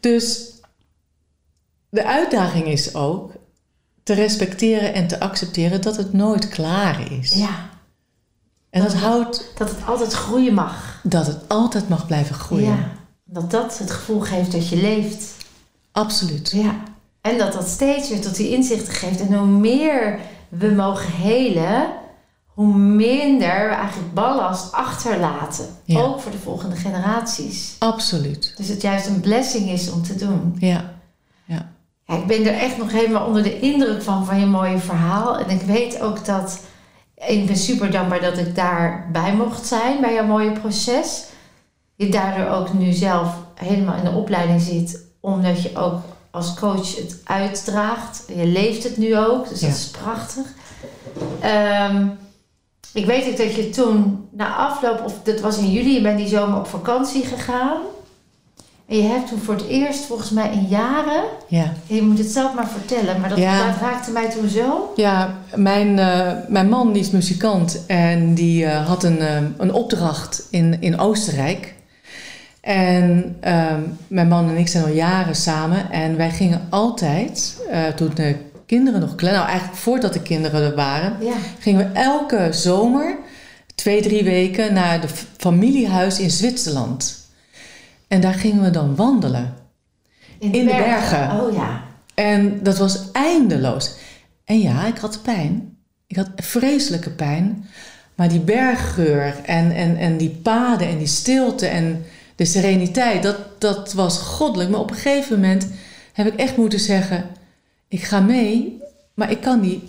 [0.00, 0.52] Dus
[1.88, 3.32] de uitdaging is ook
[4.08, 7.32] te respecteren en te accepteren dat het nooit klaar is.
[7.34, 7.68] ja.
[8.70, 11.00] En dat houdt Dat het altijd groeien mag.
[11.02, 12.66] dat het altijd mag blijven groeien.
[12.66, 12.90] Ja.
[13.24, 15.34] Dat dat het gevoel geeft dat je leeft.
[15.92, 16.50] Absoluut.
[16.50, 16.74] Ja.
[17.20, 19.20] En dat dat steeds weer tot die inzichten geeft.
[19.20, 20.18] En hoe meer
[20.48, 21.86] we mogen helen,
[22.46, 25.66] hoe minder we eigenlijk ballast achterlaten.
[25.84, 26.00] Ja.
[26.00, 27.76] Ook voor de volgende generaties.
[27.78, 28.54] Absoluut.
[28.56, 30.56] Dus het juist een blessing is om te doen.
[30.58, 30.92] Ja.
[31.44, 31.72] Ja,
[32.16, 35.38] ik ben er echt nog helemaal onder de indruk van, van je mooie verhaal.
[35.38, 36.60] En ik weet ook dat...
[37.26, 41.24] Ik ben super dankbaar dat ik daarbij mocht zijn, bij jouw mooie proces.
[41.94, 45.02] Je daardoor ook nu zelf helemaal in de opleiding zit.
[45.20, 48.24] Omdat je ook als coach het uitdraagt.
[48.36, 49.66] Je leeft het nu ook, dus Ja.
[49.66, 50.44] dat is prachtig.
[51.40, 52.06] Ehm,
[52.92, 56.18] ik weet ook dat je toen na afloop, of dat was in juli, je bent
[56.18, 57.80] die zomer op vakantie gegaan.
[58.88, 61.72] En je hebt toen voor het eerst, volgens mij in jaren, Ja.
[61.86, 63.66] je moet het zelf maar vertellen, maar dat, Ja.
[63.66, 64.92] dat raakte mij toen zo.
[64.96, 69.72] Ja, mijn, eh, mijn man die is muzikant en die eh, had een, eh, een
[69.72, 71.74] opdracht in, in Oostenrijk.
[72.60, 77.56] En ehm, mijn man en ik zijn al jaren samen en wij gingen altijd,
[77.96, 81.98] toen de kinderen nog klein, nou eigenlijk voordat de kinderen er waren, Ja, gingen we
[82.00, 83.16] elke zomer
[83.74, 87.26] twee, drie weken naar de familiehuis in Zwitserland.
[88.08, 89.54] En daar gingen we dan wandelen.
[90.38, 91.40] In de bergen.
[91.40, 91.82] Oh ja.
[92.14, 93.94] En dat was eindeloos.
[94.44, 95.76] En ja, ik had pijn.
[96.06, 97.66] Ik had vreselijke pijn.
[98.14, 102.04] Maar die berggeur en, en, en die paden en die stilte en
[102.36, 104.70] de sereniteit, dat, dat was goddelijk.
[104.70, 105.68] Maar op een gegeven moment
[106.12, 107.24] heb ik echt moeten zeggen:
[107.88, 108.82] ik ga mee,
[109.14, 109.82] maar ik kan die,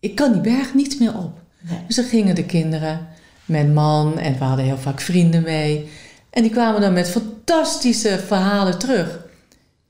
[0.00, 1.40] ik kan die berg niet meer op.
[1.60, 1.78] Nee.
[1.86, 3.06] Dus dan gingen de kinderen
[3.44, 5.88] met man en we hadden heel vaak vrienden mee.
[6.30, 9.26] En die kwamen dan met fantastische verhalen terug.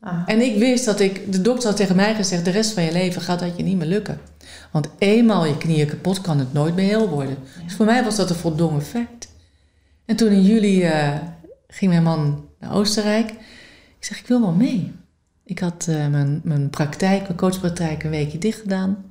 [0.01, 0.23] Ah.
[0.27, 2.93] En ik wist dat ik, de dokter had tegen mij gezegd: de rest van je
[2.93, 4.21] leven gaat dat je niet meer lukken.
[4.73, 7.37] Want eenmaal je knieën kapot kan het nooit meer heel worden.
[7.65, 9.29] Dus voor mij was dat een voldongen feit.
[10.05, 11.17] En toen in juli eh,
[11.69, 13.31] ging mijn man naar Oostenrijk.
[13.99, 14.93] Ik zeg: ik wil wel mee.
[15.45, 19.05] Ik had eh, mijn, mijn praktijk, mijn coachpraktijk, een weekje dicht gedaan.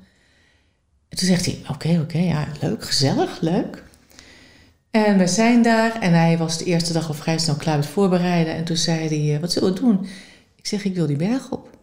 [1.09, 3.83] En toen zegt hij: oké, oké, ja, leuk, gezellig, leuk.
[4.91, 7.87] En we zijn daar en hij was de eerste dag al vrij snel klaar met
[7.87, 8.53] voorbereiden.
[8.53, 10.05] En toen zei hij: eh, wat zullen we doen?
[10.55, 11.77] Ik zeg, ik wil die berg op.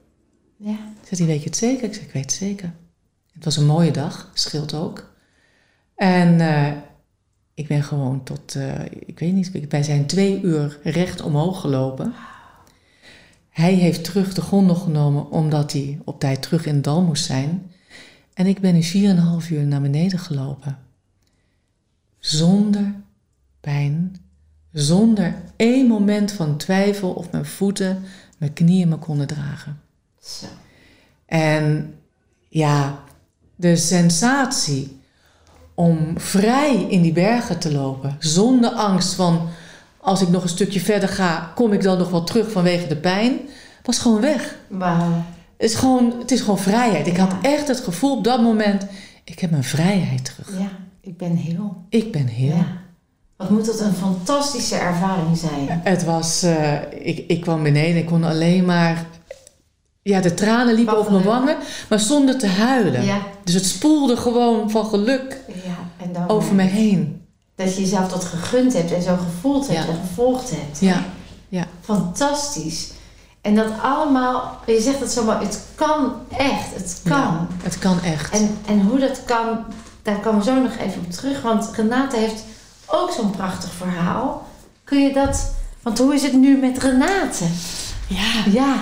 [0.57, 0.79] Ja.
[1.03, 1.85] Zegt hij, weet je het zeker?
[1.85, 2.73] Ik zeg, ik weet het zeker.
[3.33, 5.13] Het was een mooie dag, scheelt ook.
[5.97, 6.73] En eh,
[7.55, 12.15] ik ben gewoon tot, eh, ik weet niet, wij zijn twee uur recht omhoog gelopen.
[13.51, 17.25] Hij heeft terug de gondel genomen omdat hij op tijd terug in het dal moest
[17.25, 17.73] zijn.
[18.35, 18.83] En ik ben in
[19.43, 20.79] 4,5 uur naar beneden gelopen.
[22.25, 22.95] Zonder
[23.61, 24.17] pijn,
[24.73, 28.03] zonder één moment van twijfel of mijn voeten
[28.39, 29.81] mijn knieën me konden dragen.
[30.21, 30.47] Zo.
[31.27, 31.95] En
[32.49, 32.99] ja,
[33.57, 35.01] de sensatie
[35.75, 39.49] om vrij in die bergen te lopen, zonder angst van
[39.99, 42.97] als ik nog een stukje verder ga, kom ik dan nog wel terug vanwege de
[42.97, 43.39] pijn,
[43.83, 44.57] was gewoon weg.
[44.69, 45.25] Wauw.
[45.57, 47.07] Het is gewoon, het is gewoon vrijheid.
[47.07, 48.87] Ik had echt het gevoel op dat moment,
[49.25, 50.59] ik heb mijn vrijheid terug.
[50.59, 50.71] Ja,
[51.05, 51.77] ik ben heel.
[51.89, 52.57] Ik ben heel.
[52.57, 52.67] Ja.
[53.37, 55.81] Wat moet dat een fantastische ervaring zijn.
[55.83, 59.07] Het was, eh, ik, ik kwam beneden, ik kon alleen maar,
[60.03, 61.57] ja, de tranen liepen over mijn wangen,
[61.89, 63.05] maar zonder te huilen.
[63.05, 66.05] Ja, Dus het spoelde gewoon van geluk ja.
[66.07, 67.23] En dan over me heen.
[67.55, 69.93] dat je jezelf dat gegund hebt en zo gevoeld hebt Ja.
[69.93, 70.81] en gevolgd hebt.
[70.81, 71.05] Ja,
[71.49, 71.67] ja.
[71.81, 72.91] Fantastisch.
[73.41, 77.19] En dat allemaal, je zegt het zo mooi, het kan echt, het kan.
[77.19, 78.33] Ja, het kan echt.
[78.35, 79.59] En, en hoe dat kan,
[80.05, 81.43] daar komen we zo nog even op terug.
[81.43, 82.45] Want Renate heeft
[82.87, 84.47] ook zo'n prachtig verhaal.
[84.85, 87.45] Kun je dat, want hoe is het nu met Renate?
[88.09, 88.75] Ja, Ja,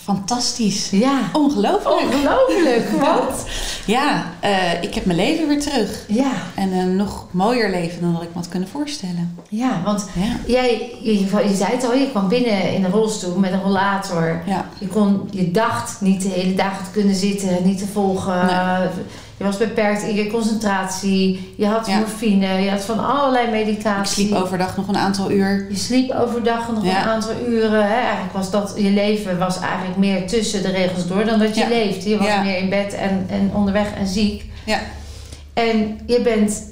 [0.00, 0.90] fantastisch.
[0.90, 1.18] ja.
[1.32, 2.00] Ongelooflijk.
[2.14, 3.44] Ongelooflijk, want...
[3.86, 6.04] Ja, eh, ik heb mijn leven weer terug.
[6.08, 9.36] Ja, En een nog mooier leven dan dat ik me had kunnen voorstellen.
[9.48, 13.38] ja, want Ja, jij, je, je zei het al, je kwam binnen in een rolstoel
[13.38, 14.42] met een rollator.
[14.46, 14.68] ja.
[14.78, 18.46] Je, kon, je dacht niet de hele dagen te kunnen zitten, niet te volgen.
[18.46, 18.88] Nee.
[19.40, 21.52] Je was beperkt in je concentratie.
[21.56, 21.98] Je had Ja.
[21.98, 24.26] morfine, je had van allerlei medicatie.
[24.26, 25.66] sliep overdag nog een aantal uur.
[25.70, 27.02] Je sliep overdag nog Ja.
[27.02, 27.82] een aantal uren.
[27.86, 28.00] Hè?
[28.00, 31.68] Eigenlijk was dat, je leven was eigenlijk meer tussen de regels door dan dat je
[31.68, 32.08] leefde.
[32.08, 34.44] Je was meer in bed en, en onderweg en ziek.
[34.66, 34.78] Ja.
[35.54, 36.62] En je bent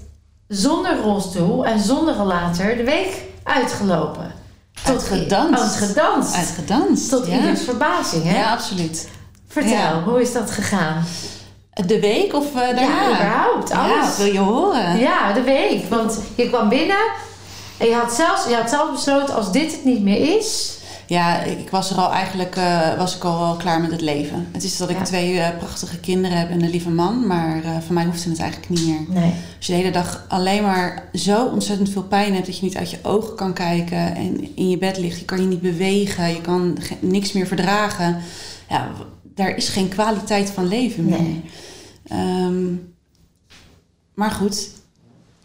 [0.48, 4.32] zonder rolstoel en zonder rollator de week uitgelopen.
[4.84, 5.60] Uitgedanst.
[5.62, 6.34] Uitgedanst.
[6.34, 7.10] Uitgedanst.
[7.10, 7.32] Tot ja.
[7.34, 8.38] ieders verbazing, hè?
[8.38, 9.08] Ja, absoluut.
[9.48, 10.02] Vertel, Ja.
[10.02, 11.04] hoe is dat gegaan?
[11.86, 13.08] De week of uh, daarna?
[13.08, 14.16] Ja, überhaupt, alles.
[14.16, 14.98] wil je horen?
[14.98, 15.84] Ja, de week.
[15.88, 17.10] Want je kwam binnen
[17.78, 20.76] en je had zelfs, je had zelf besloten, als dit het niet meer is...
[21.06, 24.48] Ja, ik was er al eigenlijk eh, was ik al wel klaar met het leven.
[24.52, 25.04] Het is dat ik Ja.
[25.04, 28.70] twee eh, prachtige kinderen heb en een lieve man, maar voor mij hoefde het eigenlijk
[28.70, 29.20] niet meer.
[29.22, 29.32] Nee.
[29.56, 32.76] Als je de hele dag alleen maar zo ontzettend veel pijn hebt dat je niet
[32.76, 36.28] uit je ogen kan kijken en in je bed ligt, je kan je niet bewegen,
[36.28, 38.16] je kan niks meer verdragen.
[38.68, 38.88] Ja,
[39.38, 41.20] daar is geen kwaliteit van leven meer.
[41.20, 41.42] Nee.
[42.08, 42.64] Ehm,
[44.14, 44.68] maar goed,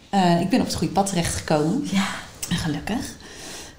[0.10, 1.82] Eh, ik ben op het goede pad terechtgekomen.
[1.92, 2.06] Ja.
[2.50, 3.16] Gelukkig.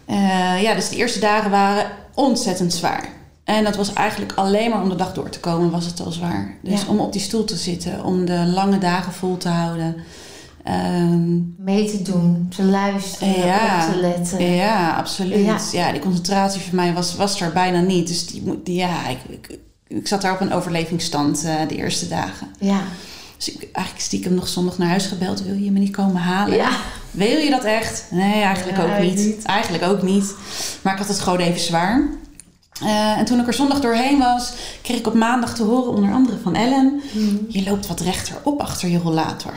[0.04, 3.08] Eh, ja, dus de eerste dagen waren ontzettend zwaar.
[3.44, 6.10] En dat was eigenlijk alleen maar om de dag door te komen was het al
[6.12, 6.56] zwaar.
[6.62, 6.86] Dus Ja.
[6.88, 9.96] om op die stoel te zitten, om de lange dagen vol te houden.
[10.64, 13.86] Ehm, Mee te doen, te luisteren, Ja.
[13.86, 14.42] op te letten.
[14.54, 15.44] ja, absoluut.
[15.44, 15.86] Ja.
[15.86, 15.92] Ja.
[15.92, 18.06] die concentratie voor mij was, was er bijna niet.
[18.08, 22.08] Dus die, die, ja, ik, ik, ik zat daar op een overlevingsstand eh, de eerste
[22.08, 22.48] dagen.
[22.58, 22.82] Ja.
[23.36, 25.42] Dus ik eigenlijk stiekem nog zondag naar huis gebeld.
[25.42, 26.56] Wil je me niet komen halen?
[26.56, 26.70] Ja.
[27.10, 28.06] Wil je dat echt?
[28.10, 29.16] Nee, eigenlijk ook niet.
[29.16, 29.44] niet.
[29.44, 30.34] Eigenlijk ook niet.
[30.82, 32.02] Maar ik had het gewoon even zwaar.
[32.82, 36.12] Eh, en toen ik er zondag doorheen was, kreeg ik op maandag te horen, onder
[36.12, 37.02] andere van Ellen:
[37.48, 39.54] Je loopt wat rechterop achter je rollator.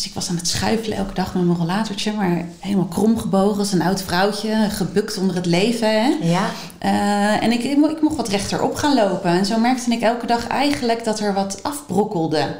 [0.00, 3.58] Dus ik was aan het schuifelen elke dag met mijn rollatortje, maar helemaal krom gebogen
[3.58, 6.02] als een oud vrouwtje, gebukt onder het leven.
[6.02, 6.08] Hè?
[6.22, 6.50] Ja.
[6.78, 9.30] Eh, en ik, ik, mo- ik mocht wat rechterop gaan lopen.
[9.30, 12.56] En zo merkte ik elke dag eigenlijk dat er wat afbrokkelde.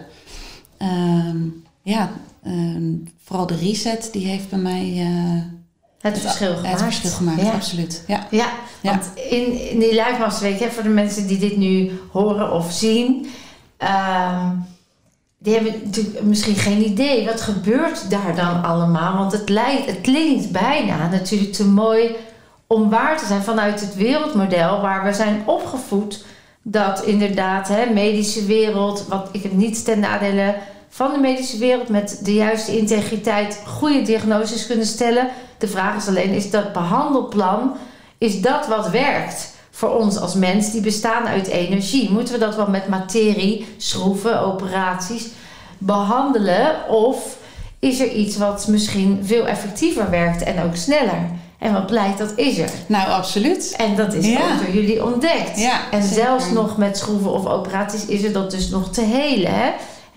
[0.77, 1.37] Ehm,
[1.83, 2.11] ja,
[2.45, 2.93] ehm,
[3.25, 5.43] vooral de reset, die heeft bij mij eh,
[6.01, 6.71] Het verschil gemaakt.
[6.71, 7.41] het verschil gemaakt.
[7.41, 7.51] Ja.
[7.53, 8.05] Absoluut.
[8.07, 8.27] Ja.
[8.31, 8.49] Ja,
[8.81, 8.91] Ja.
[8.91, 9.95] want in, in die
[10.61, 13.27] hè, voor de mensen die dit nu horen of zien,
[13.77, 14.49] ehm,
[15.43, 19.17] die hebben natuurlijk misschien geen idee wat gebeurt daar dan allemaal.
[19.17, 22.17] Want het, lijkt, het klinkt bijna natuurlijk te mooi
[22.67, 26.25] om waar te zijn vanuit het wereldmodel waar we zijn opgevoed.
[26.63, 30.55] Dat inderdaad, hè, medische wereld, wat ik heb niet ten nadele
[30.89, 35.29] van de medische wereld met de juiste integriteit goede diagnoses kunnen stellen.
[35.59, 37.77] De vraag is alleen, is dat behandelplan,
[38.19, 39.50] is dat wat werkt
[39.81, 40.71] voor ons als mens?
[40.73, 42.11] Die bestaan uit energie.
[42.11, 45.27] Moeten we dat wel met materie, schroeven, operaties
[45.79, 46.89] behandelen?
[46.89, 47.37] Of
[47.79, 51.31] is er iets wat misschien veel effectiever werkt en ook sneller?
[51.59, 52.71] En wat blijkt, dat is er.
[52.87, 53.75] Nou, absoluut.
[53.77, 54.39] En dat is Ja.
[54.39, 55.59] ook door jullie ontdekt.
[55.61, 56.25] Ja, en zeker.
[56.25, 59.55] zelfs nog met schroeven of operaties is er dat dus nog te helen.
[59.55, 59.71] Hè?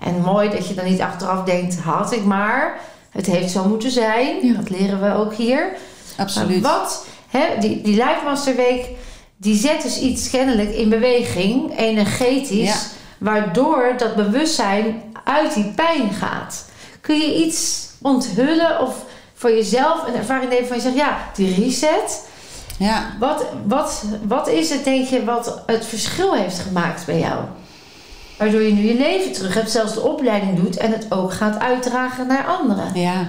[0.03, 2.79] En mooi dat je dan niet achteraf denkt, had ik maar.
[3.09, 4.47] Het heeft zo moeten zijn.
[4.47, 4.53] Ja.
[4.53, 5.71] Dat leren we ook hier.
[6.17, 6.61] Absoluut.
[6.61, 8.85] Maar wat, hè, die, die Master Week,
[9.43, 12.75] die zet dus iets kennelijk in beweging, energetisch, Ja.
[13.17, 16.65] waardoor dat bewustzijn uit die pijn gaat.
[17.01, 18.95] Kun je iets onthullen of
[19.33, 22.23] voor jezelf een ervaring nemen van je zegt, ja, die reset.
[22.77, 23.05] Ja.
[23.19, 27.43] Wat, wat, wat is het, denk je, wat het verschil heeft gemaakt bij jou?
[28.37, 31.59] Waardoor je nu je leven terug hebt, zelfs de opleiding doet en het ook gaat
[31.59, 32.99] uitdragen naar anderen.
[33.01, 33.27] Ja.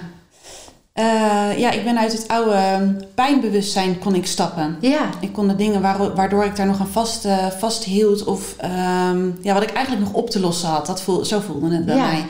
[0.94, 4.76] Eh, ja, ik ben uit het oude pijnbewustzijn kon ik stappen.
[4.80, 8.54] Ja, Ik kon de dingen waar- waardoor ik daar nog aan vast, eh, vasthield of
[8.58, 10.86] ehm, ja, wat ik eigenlijk nog op te lossen had.
[10.86, 12.06] Dat voel, zo voelde het bij Ja.
[12.06, 12.26] mij.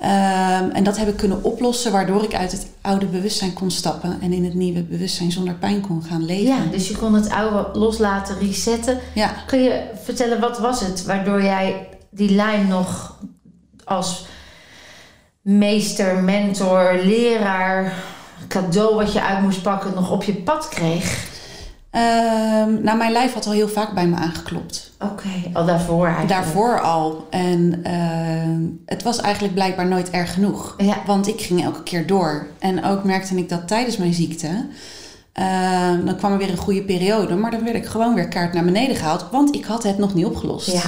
[0.00, 4.18] Ehm, en dat heb ik kunnen oplossen waardoor ik uit het oude bewustzijn kon stappen
[4.20, 6.54] en in het nieuwe bewustzijn zonder pijn kon gaan leven.
[6.54, 8.98] ja, dus je kon het oude loslaten, resetten.
[9.14, 9.30] Ja.
[9.46, 13.18] Kun je vertellen, wat was het waardoor jij die lijn nog
[13.84, 14.26] als
[15.42, 17.92] meester, mentor, leraar,
[18.48, 21.30] cadeau wat je uit moest pakken, nog op je pad kreeg?
[21.90, 24.90] Ehm, nou, mijn lijf had al heel vaak bij me aangeklopt.
[25.00, 26.34] Oké, al daarvoor eigenlijk.
[26.34, 27.26] Daarvoor al.
[27.30, 30.74] En ehm, het was eigenlijk blijkbaar nooit erg genoeg.
[30.78, 32.46] Ja, Want ik ging elke keer door.
[32.58, 34.66] En ook merkte ik dat tijdens mijn ziekte.
[35.32, 37.34] ehm, dan kwam er weer een goede periode.
[37.34, 39.26] Maar dan werd ik gewoon weer kaart naar beneden gehaald.
[39.30, 40.72] Want ik had het nog niet opgelost.
[40.72, 40.82] ja.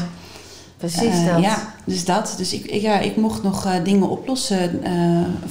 [0.93, 1.43] Precies Eh, dat.
[1.43, 2.35] Ja, dus dat.
[2.37, 4.83] Dus ik, ja, ik mocht nog eh, dingen oplossen.
[4.85, 4.93] eh,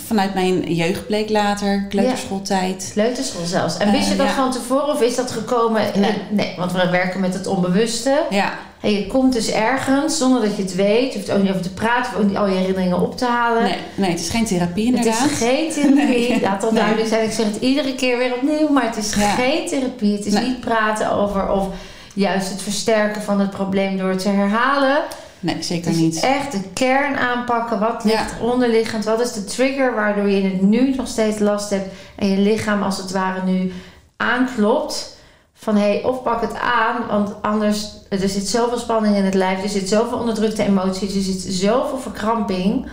[0.06, 2.90] vanuit mijn jeugd bleek later, kleuterschooltijd.
[2.94, 3.78] Kleuterschool zelfs.
[3.78, 4.34] En wist je dat ja.
[4.34, 5.82] van tevoren of is dat gekomen?
[5.96, 6.18] Nee.
[6.32, 8.22] nee, want we werken met het onbewuste.
[8.30, 11.14] Ja, En je komt dus ergens zonder dat je het weet.
[11.14, 13.26] Je hoeft ook niet over te praten, of ook niet al je herinneringen op te
[13.26, 13.64] halen.
[13.64, 15.32] nee, nee, het is geen therapie Het inderdaad.
[15.32, 16.30] is geen therapie.
[16.30, 16.42] Nee.
[16.42, 16.80] Laat dat Nee.
[16.80, 17.24] duidelijk zijn.
[17.26, 18.68] Ik zeg het iedere keer weer opnieuw.
[18.70, 19.30] Maar het is Ja.
[19.30, 20.16] geen therapie.
[20.16, 21.68] Het is niet praten over of
[22.14, 24.98] juist het versterken van het probleem door het te herhalen.
[25.44, 26.20] Nee, zeker is niet.
[26.20, 27.80] echt de kern aanpakken.
[27.80, 28.46] Wat ligt Ja.
[28.46, 29.06] onderliggend?
[29.06, 32.38] Wat is de trigger waardoor je in het nu nog steeds last hebt en je
[32.38, 33.72] lichaam als het ware nu
[34.18, 35.12] aanklopt?
[35.54, 39.34] Van hé, hey, of pak het aan, want anders er zit zoveel spanning in het
[39.34, 42.88] lijf, er zit zoveel onderdrukte emoties, er zit zoveel verkramping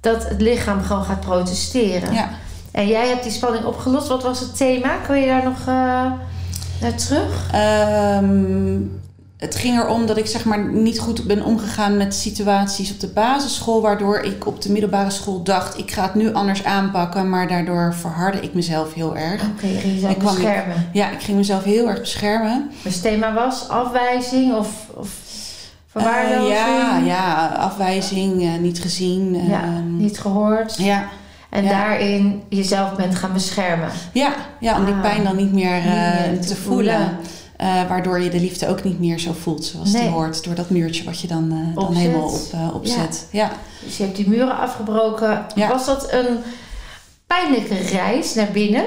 [0.00, 2.12] dat het lichaam gewoon gaat protesteren.
[2.12, 2.30] Ja.
[2.72, 4.08] En jij hebt die spanning opgelost.
[4.08, 4.96] Wat was het thema?
[5.06, 6.12] Kun je daar nog eh,
[6.80, 7.48] naar terug?
[7.52, 8.76] Ehm,
[9.44, 13.06] het ging erom dat ik zeg maar niet goed ben omgegaan met situaties op de
[13.08, 17.48] basisschool, waardoor ik op de middelbare school dacht, ik ga het nu anders aanpakken, maar
[17.48, 19.42] daardoor verhardde ik mezelf heel erg.
[19.44, 20.88] Oké, je ging jezelf Ik kwam- beschermen.
[20.92, 22.70] Ja, ik ging mezelf heel erg beschermen.
[22.82, 25.08] Dus het thema was afwijzing of, of
[25.86, 26.48] verwaarlozing?
[26.48, 29.46] Eh, ja, ja, afwijzing, eh, niet gezien.
[29.48, 30.76] Ja, ehm, niet gehoord.
[30.76, 31.04] ja,
[31.50, 31.70] En ja.
[31.70, 33.88] daarin jezelf bent gaan beschermen.
[34.12, 35.00] ja, ja, om die Ah.
[35.00, 35.92] pijn dan niet meer, Niet eh,
[36.30, 36.94] meer te, te voelen.
[36.94, 37.18] voelen.
[37.56, 40.02] Eh, waardoor je de liefde ook niet meer zo voelt zoals Nee.
[40.02, 40.44] die hoort.
[40.44, 43.26] Door dat muurtje wat je dan, eh, dan helemaal op, eh, opzet.
[43.30, 43.52] Ja.
[43.84, 45.46] Dus je hebt die muren afgebroken.
[45.54, 45.68] Ja.
[45.68, 46.38] Was dat een
[47.26, 48.84] pijnlijke reis naar binnen?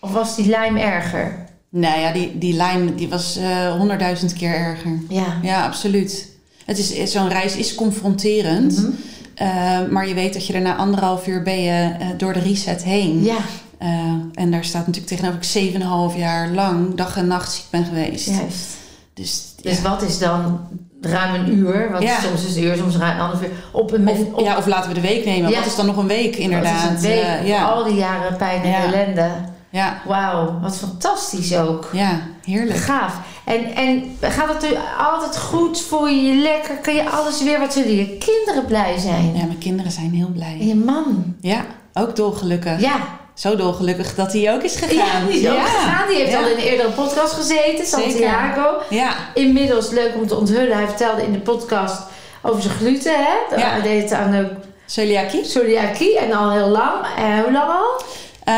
[0.00, 1.46] Of was die lijm erger?
[1.68, 3.38] Nou ja, die, die lijn die was
[3.78, 4.98] honderdduizend keer erger.
[5.08, 5.38] Ja.
[5.42, 6.28] Ja, absoluut.
[6.64, 8.76] Het is, zo'n reis is confronterend.
[8.76, 9.92] Mhm.
[9.92, 13.24] maar je weet dat je er na anderhalf uur ben je door de reset heen.
[13.24, 13.36] Ja,
[13.78, 13.88] Eh,
[14.34, 17.84] en daar staat natuurlijk tegenover dat ik 7,5 jaar lang dag en nacht ziek ben
[17.84, 18.26] geweest.
[18.28, 18.76] juist.
[19.14, 20.60] Dus, Dus wat is dan
[21.00, 21.90] ruim een uur?
[21.90, 22.20] Want Ja.
[22.20, 23.50] soms is het een uur, soms ruim een half uur.
[23.72, 25.50] Op een Of, op, ja, of laten we de week nemen.
[25.50, 25.56] Ja.
[25.58, 26.90] Wat is dan nog een week inderdaad?
[26.90, 27.64] Een week, ja.
[27.64, 29.28] al die jaren pijn en ellende.
[29.70, 31.88] ja, Wauw, wat fantastisch ook.
[31.92, 32.78] ja, heerlijk.
[32.78, 33.20] Gaaf.
[33.44, 34.76] En, en gaat het
[35.12, 35.80] altijd goed?
[35.80, 36.74] Voel je je lekker?
[36.74, 37.58] Kun je alles weer?
[37.58, 39.24] Wat zullen je kinderen blij zijn?
[39.36, 40.56] Ja, mijn kinderen zijn heel En blij.
[40.66, 41.34] je man?
[41.40, 42.80] Ja, ook dolgelukkig.
[42.80, 42.96] Ja.
[43.38, 44.96] Zo dolgelukkig dat hij ook is gegaan.
[44.96, 46.08] Ja, die is ook gegaan.
[46.08, 46.38] Die heeft Ja.
[46.38, 48.82] al in een eerdere podcast gezeten, Santiago.
[48.90, 50.76] Ja, Inmiddels leuk om te onthullen.
[50.76, 52.02] Hij vertelde in de podcast
[52.42, 53.12] over zijn gluten.
[53.16, 53.56] Hè?
[53.56, 53.70] Ja.
[53.70, 54.48] Hij deed het aan de
[54.86, 55.44] celiakie.
[55.44, 57.06] celiakie en al heel lang.
[57.18, 58.02] En hoe lang al?
[58.44, 58.54] Eh,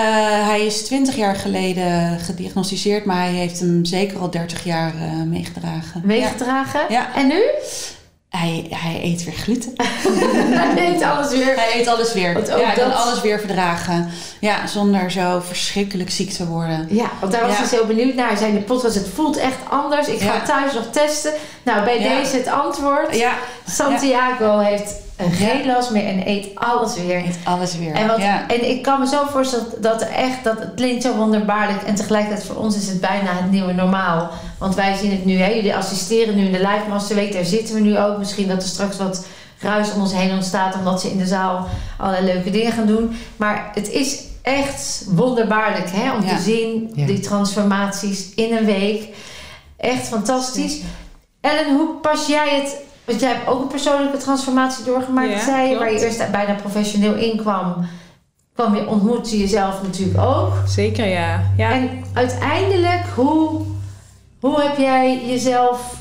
[0.49, 5.23] hij is 20 jaar geleden gediagnosticeerd, maar hij heeft hem zeker al 30 jaar eh,
[5.27, 6.03] meegedragen.
[6.05, 6.81] Meegedragen.
[6.88, 7.14] Ja.
[7.14, 7.43] En nu?
[8.31, 9.73] Hij, hij eet weer gluten.
[10.61, 11.55] Hij deed alles weer.
[11.57, 12.33] Hij eet alles weer.
[12.35, 14.09] Want ook ja, hij kan alles weer verdragen.
[14.40, 16.87] Ja, zonder zo verschrikkelijk ziek te worden.
[16.90, 17.57] Ja, want daar was Ja.
[17.59, 18.29] hij zo benieuwd naar.
[18.29, 20.09] Hij zei in de podcast, het voelt echt anders.
[20.09, 20.40] Ik ga Ja.
[20.43, 21.33] thuis nog testen.
[21.62, 23.16] Nou, bij deze het antwoord.
[23.16, 23.33] Ja,
[23.69, 24.95] Santiago heeft
[25.31, 27.16] geen last meer en eet alles weer.
[27.16, 27.93] eet alles weer.
[27.95, 28.49] En, wat, ja.
[28.49, 31.83] en ik kan me zo voorstellen dat echt, dat het klinkt zo wonderbaarlijk.
[31.83, 34.31] En tegelijkertijd voor ons is het bijna het nieuwe normaal.
[34.61, 37.33] Want wij zien het nu, hè, jullie assisteren nu in de Live Master Week.
[37.33, 38.18] Daar zitten we nu ook.
[38.18, 39.27] Misschien dat er straks wat
[39.59, 40.75] ruis om ons heen ontstaat.
[40.75, 41.68] Omdat ze in de zaal
[41.99, 43.16] allerlei leuke dingen gaan doen.
[43.37, 46.37] Maar het is echt wonderbaarlijk hè, om Ja.
[46.37, 47.07] te zien Ja.
[47.07, 49.09] die transformaties in een week.
[49.77, 50.81] Echt fantastisch.
[51.40, 52.77] Ellen, hoe pas jij het...
[53.05, 56.55] Want jij hebt ook een persoonlijke transformatie doorgemaakt, Ja, zei je, waar je eerst bijna
[56.55, 57.88] professioneel inkwam.
[58.55, 60.53] Kwam je, ontmoette je jezelf natuurlijk ook.
[60.66, 61.40] Zeker ja.
[61.57, 61.70] ja.
[61.70, 63.61] En uiteindelijk, hoe,
[64.40, 65.98] hoe heb jij jezelf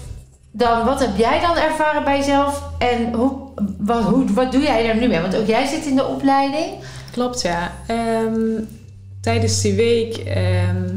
[0.52, 2.63] dan, wat heb jij dan ervaren bij jezelf?
[2.78, 3.34] En hoe,
[3.78, 5.21] wat, hoe, wat doe jij er nu mee?
[5.21, 6.73] Want ook jij zit in de opleiding.
[7.12, 7.71] Klopt, ja.
[7.88, 8.62] Ehm,
[9.21, 10.88] tijdens die week ehm,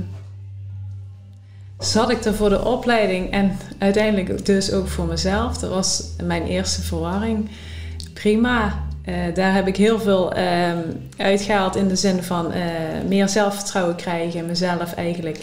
[1.79, 5.59] zat ik er voor de opleiding en uiteindelijk dus ook voor mezelf.
[5.59, 7.49] Dat was mijn eerste verwarring.
[8.15, 8.81] Prima.
[9.05, 10.79] Eh, daar heb ik heel veel ehm,
[11.17, 12.63] uitgehaald in de zin van eh,
[13.09, 15.39] meer zelfvertrouwen krijgen, mezelf eigenlijk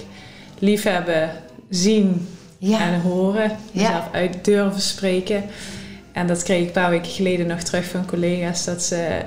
[0.59, 1.29] liefhebben,
[1.69, 2.27] zien
[2.57, 3.55] Ja, en horen, Ja.
[3.71, 5.43] mezelf uit durven spreken.
[6.11, 8.65] En dat kreeg ik een paar weken geleden nog terug van collega's.
[8.65, 9.19] Dat ze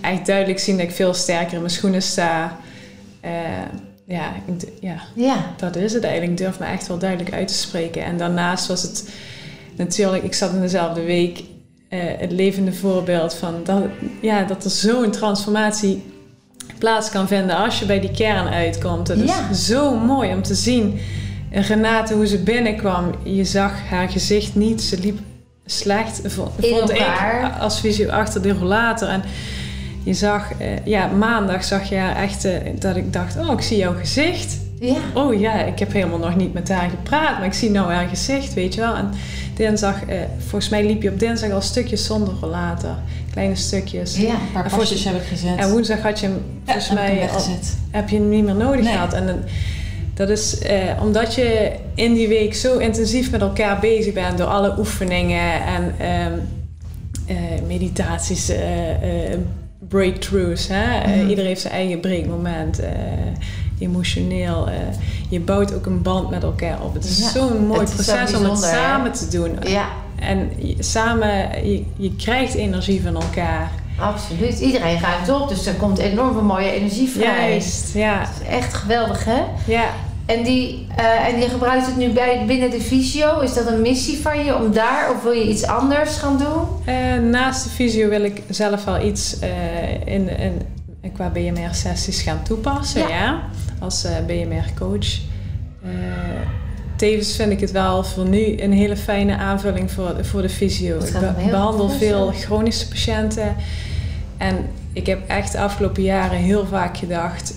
[0.00, 2.56] echt duidelijk zien dat ik veel sterker in mijn schoenen sta.
[3.20, 3.30] Eh,
[4.06, 4.32] ja,
[4.80, 6.32] ja, ja, dat is het eigenlijk.
[6.32, 8.04] Ik durf me echt wel duidelijk uit te spreken.
[8.04, 9.08] En daarnaast was het
[9.76, 11.42] natuurlijk, ik zat in dezelfde week,
[11.88, 13.82] eh, het levende voorbeeld van dat,
[14.20, 16.02] ja, dat er zo'n transformatie
[16.78, 19.06] plaats kan vinden als je bij die kern uitkomt.
[19.06, 19.48] Dat Ja.
[19.50, 21.00] is zo mooi om te zien.
[21.50, 24.82] En Renate, hoe ze binnenkwam, je zag haar gezicht niet.
[24.82, 25.18] Ze liep
[25.66, 27.02] slecht, vond ik,
[27.60, 29.08] als visio achter de rollator.
[29.08, 29.22] En
[30.02, 33.60] je zag, eh, ja, maandag zag je haar echt, eh, dat ik dacht, oh, ik
[33.60, 34.56] zie jouw gezicht.
[34.80, 34.94] ja.
[35.14, 38.08] Oh ja, ik heb helemaal nog niet met haar gepraat, maar ik zie nou haar
[38.08, 38.94] gezicht, weet je wel.
[38.96, 39.10] En
[39.54, 42.94] dinsdag, eh, volgens mij liep je op dinsdag al stukjes zonder rollator.
[43.32, 44.16] Kleine stukjes.
[44.16, 44.30] ja.
[44.30, 45.56] Een paar pasjes heb ik gezet.
[45.56, 47.76] En woensdag had je hem, ja, volgens heb mij, al- weggezet.
[47.90, 48.92] heb je hem niet meer nodig Nee.
[48.92, 49.12] gehad.
[49.12, 49.40] En dan-
[50.18, 54.46] dat is eh, omdat je in die week zo intensief met elkaar bezig bent door
[54.46, 56.32] alle oefeningen en ehm,
[57.26, 58.90] eh, meditaties, eh,
[59.32, 59.38] eh,
[59.88, 60.68] breakthroughs.
[60.68, 60.98] Hè?
[61.00, 61.20] Eh, Mhm.
[61.20, 62.78] iedereen heeft zijn eigen breekmoment.
[62.78, 62.90] eh,
[63.78, 64.68] emotioneel.
[65.28, 66.94] je bouwt ook een band met elkaar op.
[66.94, 69.50] Het is Ja, zo'n mooi het is proces om het samen te doen.
[69.62, 71.28] Ja, En je- samen,
[71.70, 73.70] je, je krijgt energie van elkaar.
[74.00, 74.58] absoluut.
[74.60, 77.50] Iedereen ruimt op, dus er komt enorm veel mooie energie vrij.
[77.50, 78.18] Juist, ja.
[78.20, 79.40] Dat is echt geweldig, hè?
[79.66, 79.84] ja.
[80.28, 83.38] En, die, eh, en je gebruikt het nu bij, binnen de visio.
[83.40, 86.94] Is dat een missie van je om daar, of wil je iets anders gaan doen?
[86.94, 89.48] Eh, naast de visio wil ik zelf wel iets eh,
[90.14, 90.28] in,
[91.00, 93.08] in, qua BMR-sessies gaan toepassen, Ja.
[93.08, 93.40] ja.
[93.78, 95.06] Als BMR-coach.
[96.96, 100.98] Tevens vind ik het wel voor nu een hele fijne aanvulling voor, voor de visio.
[100.98, 103.56] Ik be- behandel veel chronische patiënten.
[104.36, 104.56] En
[104.92, 107.54] ik heb echt de afgelopen jaren heel vaak gedacht...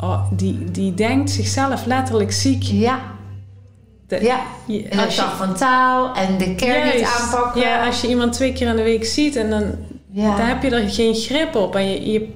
[0.00, 2.62] Oh, die, die denkt zichzelf letterlijk ziek.
[2.62, 3.00] Ja,
[4.08, 4.40] De- ja.
[4.90, 7.60] En als je- van taal en de kern niet aanpakken.
[7.60, 9.62] Ja, als je iemand twee keer in de week ziet en dan,
[10.10, 10.36] ja.
[10.36, 11.76] dan heb je er geen grip op.
[11.76, 12.28] En je, je,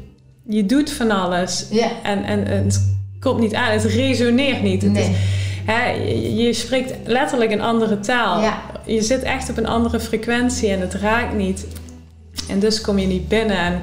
[0.48, 1.66] je doet van alles.
[1.70, 1.88] ja.
[2.02, 4.82] En, en, en het komt niet aan, het resoneert niet.
[4.82, 5.02] Het Nee.
[5.10, 5.16] is,
[5.64, 8.40] hè, je, je spreekt letterlijk een andere taal.
[8.42, 8.60] Ja.
[8.86, 11.66] Je zit echt op een andere frequentie en het raakt niet.
[12.48, 13.56] En dus kom je niet binnen.
[13.58, 13.80] En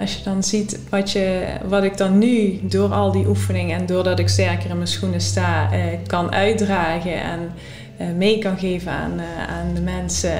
[0.00, 3.86] als je dan ziet wat, je, wat ik dan nu door al die oefeningen en
[3.86, 7.52] doordat ik sterker in mijn schoenen sta, eh, kan uitdragen en
[7.96, 10.32] eh, mee kan geven aan, eh, aan de mensen.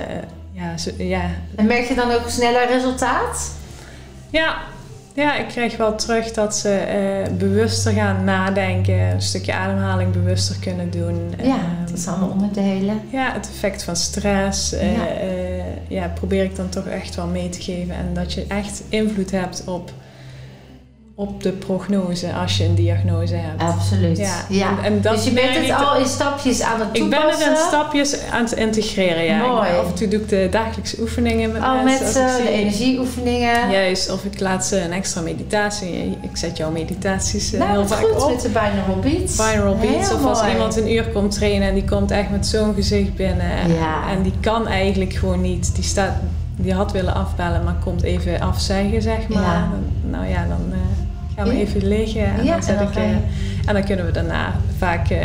[0.53, 1.23] ja, zo- ja,
[1.57, 3.53] En merk je dan ook sneller resultaat?
[4.31, 4.57] ja,
[5.15, 10.57] ja, ik krijg wel terug dat ze eh, bewuster gaan nadenken, een stukje ademhaling bewuster
[10.61, 11.35] kunnen doen.
[11.43, 13.01] Ja, Ehm, dat is allemaal onderdelen.
[13.13, 14.79] ja, het effect van stress Ja.
[14.79, 15.50] eh,
[15.91, 17.95] ja, probeer ik dan toch echt wel mee te geven.
[17.95, 19.93] En dat je echt invloed hebt op,
[21.21, 23.63] op de prognose als je een diagnose hebt.
[23.63, 24.19] Absoluut.
[24.19, 24.69] Ja, Ja.
[24.69, 27.49] en- en dat dus je bent het al in stapjes aan het Ik ben toepassen?
[27.49, 29.39] het in stapjes aan het integreren, ja.
[29.47, 29.69] Mooi.
[29.71, 32.23] Af en toe doe ik de dagelijkse oefeningen met Oh, mensen.
[32.25, 33.71] met eh, de energieoefeningen.
[33.71, 36.19] Juist, of ik laat ze een extra meditatie.
[36.23, 38.31] Ik zet jouw meditaties eh, nou, heel vaak goed op.
[38.31, 39.35] met de binaural beats.
[39.35, 40.09] Viral beats.
[40.09, 43.15] Heel of als iemand een uur komt trainen en die komt echt met zo'n gezicht
[43.15, 43.69] binnen.
[43.75, 44.09] Ja.
[44.11, 45.75] En die kan eigenlijk gewoon niet.
[45.75, 46.13] Die, staat,
[46.57, 49.43] die had willen afbellen, maar komt even afzeggen, zeg maar.
[49.43, 49.69] Ja.
[50.11, 50.79] Nou ja, dan eh,
[51.47, 51.53] Ja.
[51.53, 52.25] even liggen.
[52.25, 54.53] En, Ja, dan zet en dan ik, ga je- eh, en dan kunnen we daarna
[54.79, 55.19] vaak eh,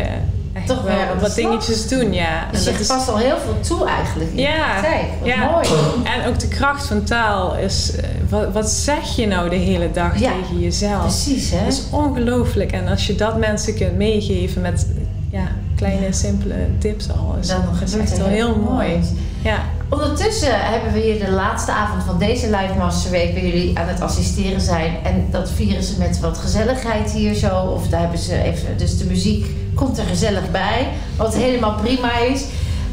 [0.53, 2.13] echt Toch weer wel wat dingetjes doen.
[2.13, 2.47] Ja.
[2.51, 4.75] Dus En je dat is- past al heel veel toe eigenlijk in Ja.
[5.19, 5.51] Wat ja.
[5.51, 5.67] mooi.
[6.03, 7.95] En ook de kracht van taal is...
[7.95, 10.31] eh, wat, wat zeg je nou de hele dag Ja.
[10.41, 11.01] tegen jezelf?
[11.01, 11.63] Precies, hè?
[11.63, 12.71] Dat is ongelooflijk.
[12.71, 14.87] En als je dat mensen kunt meegeven met
[15.31, 15.43] ja,
[15.75, 18.99] kleine, simpele tips al, is dat is echt wel heel mooi.
[19.45, 23.79] Ja, Ondertussen hebben we hier de laatste avond van deze Live Master Week waar jullie
[23.79, 25.03] aan het assisteren zijn.
[25.03, 27.59] En dat vieren ze met wat gezelligheid hier zo.
[27.59, 30.87] Of daar hebben ze even, dus de muziek komt er gezellig bij.
[31.17, 32.45] Wat helemaal prima is.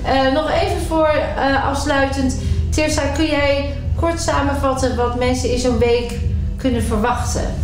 [0.05, 2.39] Eh, nog even voor eh, afsluitend.
[2.71, 6.19] Tirsa, kun jij kort samenvatten wat mensen in zo'n week
[6.57, 7.55] kunnen verwachten?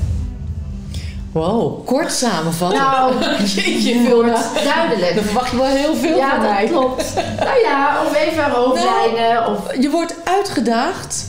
[1.33, 2.79] Wow, kort samenvatten.
[2.81, 3.14] Nou,
[3.55, 5.14] Jeetje, kort, duidelijk.
[5.14, 6.66] Dan verwacht je wel heel veel Ja, van dat mij.
[6.66, 7.14] klopt.
[7.39, 9.47] Nou ja, of even hoofdlijnen.
[9.47, 11.24] Of, Je wordt uitgedaagd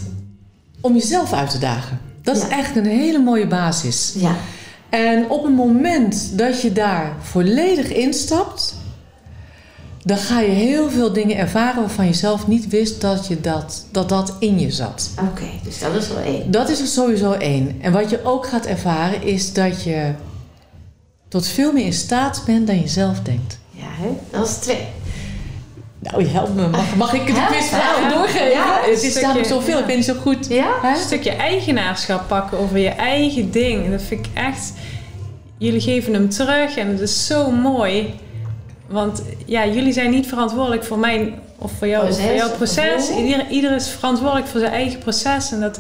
[0.82, 2.00] om jezelf uit te dagen.
[2.24, 2.58] Dat is Ja.
[2.58, 4.14] echt een hele mooie basis.
[4.16, 4.36] ja,
[4.90, 8.76] En op het moment dat je daar volledig instapt,
[10.04, 13.86] dan ga je heel veel dingen ervaren waarvan je zelf niet wist dat je dat,
[13.92, 15.12] dat, dat in je zat.
[15.32, 15.50] oké.
[15.64, 16.52] dus dat is wel één.
[16.52, 17.78] Dat is er sowieso één.
[17.82, 20.14] En wat je ook gaat ervaren is dat je
[21.28, 23.60] tot veel meer in staat bent dan je zelf denkt.
[23.70, 24.10] Ja, hè?
[24.32, 24.88] dat is twee.
[26.00, 26.68] Nou, je helpt me.
[26.68, 28.10] Mag, mag ik quizvraag ja.
[28.14, 28.50] doorgeven?
[28.50, 29.80] Ja, het is namelijk zoveel, ja.
[29.80, 30.48] ik weet niet zo goed.
[30.48, 30.80] Ja?
[30.82, 30.90] Hè?
[30.90, 33.92] een stukje eigenaarschap pakken over je eigen ding.
[33.92, 34.74] Dat vind ik echt...
[35.58, 38.14] Jullie geven hem terug en het is zo mooi.
[38.90, 43.10] Want ja, jullie zijn niet verantwoordelijk voor mijn of voor, jou, Proces, voor jouw proces.
[43.10, 45.52] Ieder, ieder is verantwoordelijk voor zijn eigen proces.
[45.52, 45.80] En dat,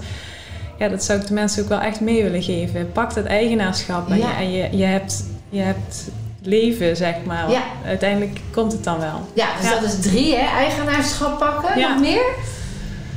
[0.80, 2.92] ja, dat zou ik de mensen ook wel echt mee willen geven.
[2.92, 4.28] Pak dat eigenaarschap en, Ja.
[4.28, 6.08] je, en je, je, hebt, je hebt
[6.42, 7.52] leven, zeg maar.
[7.52, 7.62] Ja.
[7.86, 9.28] Uiteindelijk komt het dan wel.
[9.34, 9.74] Ja, dus Ja.
[9.80, 10.58] dat is drie, hè?
[10.58, 11.80] Eigenaarschap pakken.
[11.80, 11.90] Ja.
[11.94, 12.26] Nog meer?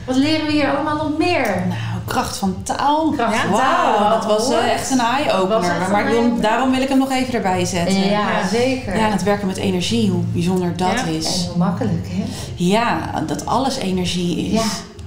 [0.05, 1.63] Wat leren we hier allemaal nog meer?
[1.69, 3.11] Nou, kracht van taal.
[3.11, 5.91] Kracht van Wauw, taal, dat was eh, echt een eye-opener.
[5.91, 8.05] Maar wil- daarom wil ik hem nog even erbij zetten.
[8.11, 8.97] Ja, zeker.
[8.99, 11.05] Ja, het werken met energie, hoe bijzonder dat Ja.
[11.19, 11.27] is.
[11.45, 12.23] En hoe makkelijk, hè?
[12.57, 14.53] Ja, dat alles energie is.
[14.53, 14.63] Ja.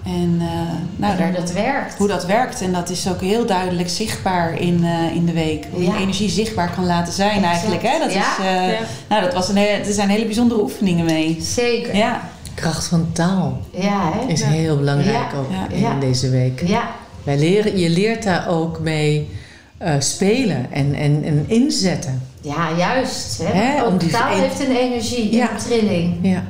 [0.05, 0.47] En eh,
[0.95, 1.97] nou, En hoe dat werkt.
[1.97, 2.61] hoe dat werkt.
[2.61, 5.67] En dat is ook heel duidelijk zichtbaar in, eh, in de week.
[5.71, 5.93] Hoe Ja.
[5.93, 7.45] je energie zichtbaar kan laten zijn Exact.
[7.51, 7.81] eigenlijk.
[7.81, 7.99] Hè?
[7.99, 8.19] Dat Ja.
[8.19, 8.77] is, Ja.
[9.09, 11.37] Nou, dat was een er zijn hele bijzondere oefeningen mee.
[11.41, 11.95] Zeker.
[11.95, 12.21] Ja,
[12.55, 14.31] Kracht van taal Ja, hè?
[14.31, 15.37] is heel belangrijk Ja.
[15.37, 15.91] ook Ja.
[15.93, 16.61] in deze week.
[16.67, 16.89] Ja,
[17.23, 19.29] Wij leren, je leert daar ook mee
[19.77, 22.21] eh, spelen en, en, en inzetten.
[22.41, 23.37] ja juist.
[23.43, 23.59] Hè?
[23.59, 26.17] Hè, Ook om die taal heeft een energie, een trilling.
[26.21, 26.43] Ja.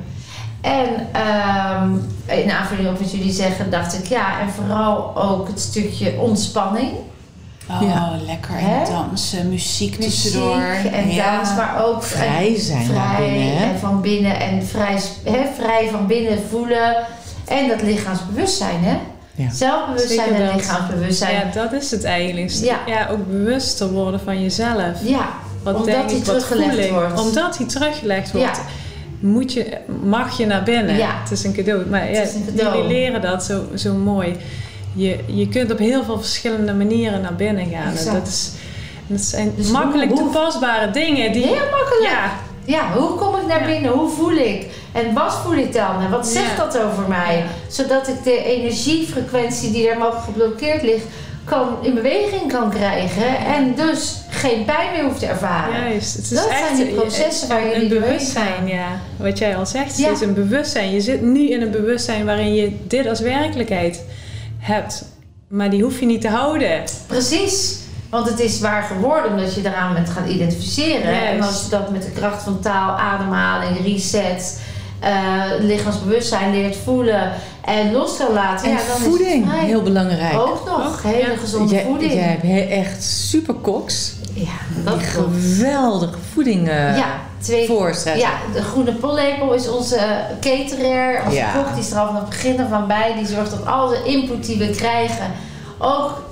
[0.60, 1.90] En ehm,
[2.40, 6.90] in aanvulling op wat jullie zeggen, dacht ik ja, en vooral ook het stukje ontspanning.
[7.70, 8.12] Oh, Ja.
[8.26, 8.56] lekker.
[8.56, 10.56] En dansen, muziek tussendoor.
[10.56, 11.36] Muziek en Ja.
[11.36, 13.64] dans, maar ook Vrij zijn vrij binnen, hè?
[13.72, 16.96] en van binnen en vrij, hè, vrij van binnen voelen.
[17.48, 18.96] En dat lichaamsbewustzijn, hè?
[19.34, 19.50] Ja.
[19.50, 20.54] Zelfbewustzijn Zeker en dat.
[20.56, 21.34] lichaamsbewustzijn.
[21.34, 22.50] Ja, dat is het eigenlijk.
[22.50, 22.78] Ja.
[22.86, 24.92] ja, ook bewuster worden van jezelf.
[25.02, 25.28] Ja,
[25.62, 26.90] Wat omdat denk die ik, teruggelegd ik?
[26.90, 27.20] wordt.
[27.20, 28.62] Omdat hij teruggelegd wordt, Ja.
[29.28, 30.96] moet je, mag je naar binnen.
[30.96, 31.10] Ja.
[31.22, 31.86] Het is een cadeau.
[31.86, 32.76] Maar ja, is een cadeau.
[32.76, 34.36] jullie leren dat zo, zo mooi.
[34.96, 37.96] Je, je kunt op heel veel verschillende manieren naar binnen gaan.
[37.96, 38.50] En dat, is,
[39.06, 41.32] dat zijn Dus makkelijk hoe- hoe- toepasbare dingen.
[41.32, 42.02] Die, Heel makkelijk.
[42.10, 42.30] Ja,
[42.64, 43.66] Ja, hoe kom ik naar Ja.
[43.66, 43.90] binnen?
[43.92, 44.66] Hoe voel ik?
[44.92, 46.00] En wat voel ik dan?
[46.04, 46.64] En wat zegt Ja.
[46.64, 47.44] dat over mij?
[47.68, 51.04] Zodat ik de energiefrequentie die er mogelijk geblokkeerd ligt,
[51.44, 53.36] kan, in beweging kan krijgen.
[53.54, 55.80] En dus geen pijn meer hoeft te ervaren.
[55.90, 56.14] Juist.
[56.16, 59.00] Het is Dat echt zijn die processen waar jullie een bewustzijn, ja.
[59.16, 60.08] Wat jij al zegt, Ja.
[60.08, 60.90] het is een bewustzijn.
[60.92, 64.04] Je zit nu in een bewustzijn waarin je dit als werkelijkheid
[64.66, 65.04] hebt.
[65.48, 66.82] Maar die hoef je niet te houden.
[67.06, 67.78] Precies.
[68.10, 71.26] Want het is waar geworden omdat je eraan bent gaan identificeren.
[71.26, 74.60] En als je dat met de kracht van taal, ademhaling, reset
[75.00, 77.32] eh, lichaamsbewustzijn leert voelen
[77.64, 78.66] en los kan laten.
[78.66, 79.64] En ja, dan voeding, is het vrij.
[79.64, 80.38] heel belangrijk.
[80.38, 82.12] Ook nog, hele gezonde jij, voeding.
[82.12, 84.12] jij hebt he- echt super koks.
[84.36, 88.22] Ja, dat geweldige voeding eh, ja, twee voorzetten.
[88.22, 89.98] Ja, de groene pollepel is onze
[90.40, 91.52] cateraar, onze Ja.
[91.52, 91.74] kok.
[91.74, 93.14] Die is er al van het begin af aan bij.
[93.16, 95.32] Die zorgt dat al de input die we krijgen
[95.78, 96.22] ook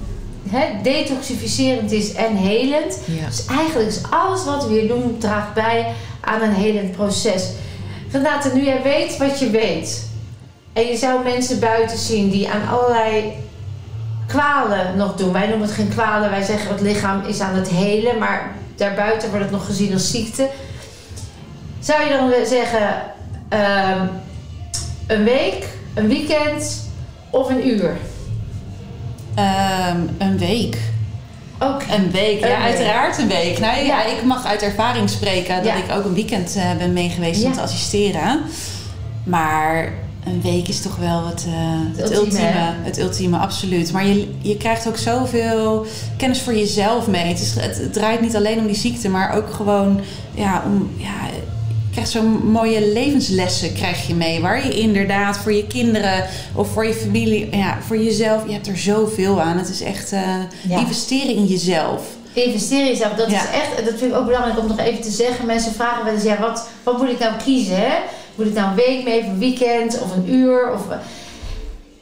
[0.48, 2.98] hè, detoxificerend is en helend.
[3.04, 3.26] Ja.
[3.26, 5.86] Dus eigenlijk is alles wat we hier doen, draagt bij
[6.20, 7.48] aan een helend proces.
[8.10, 10.08] Renate, nu jij weet wat je weet.
[10.72, 13.32] En je zou mensen buiten zien die aan allerlei
[14.26, 15.32] kwalen nog doen.
[15.32, 18.18] Wij noemen het geen kwalen, wij zeggen het lichaam is aan het helen.
[18.18, 20.48] Maar daarbuiten wordt het nog gezien als ziekte.
[21.78, 23.02] Zou je dan zeggen
[23.48, 24.06] ehm,
[25.06, 26.88] een week, een weekend
[27.30, 27.96] of een uur?
[29.34, 30.76] Ehm, een week.
[31.58, 31.82] Ook.
[31.90, 32.64] Een week, Een ja, week.
[32.66, 33.58] uiteraard een week.
[33.58, 34.04] Nou ja, Ja.
[34.04, 35.74] ik mag uit ervaring spreken dat Ja.
[35.74, 38.40] ik ook een weekend eh, ben meegeweest om te assisteren.
[39.24, 39.92] Maar
[40.26, 41.52] een week is toch wel het, eh,
[41.96, 43.92] Het het, ultieme, het ultieme, absoluut.
[43.92, 47.24] Maar je, je krijgt ook zoveel kennis voor jezelf mee.
[47.24, 50.00] Het, is, het, het draait niet alleen om die ziekte, maar ook gewoon
[50.34, 50.90] ja, om...
[50.96, 51.26] Ja,
[51.94, 54.40] je krijgt zo'n mooie levenslessen krijg je mee.
[54.40, 58.66] Waar je inderdaad voor je kinderen of voor je familie, ja, voor jezelf, je hebt
[58.66, 59.58] er zoveel aan.
[59.58, 60.78] Het is echt Ja.
[60.78, 62.02] investeren in jezelf.
[62.32, 63.36] Investeren in jezelf, dat Ja.
[63.42, 65.46] is echt, dat vind ik ook belangrijk om nog even te zeggen.
[65.46, 67.76] Mensen vragen wel eens, ja, wat, wat moet ik nou kiezen?
[67.76, 67.94] Hè?
[68.34, 70.72] Moet ik nou een week mee, of een weekend of een uur?
[70.72, 70.86] Of...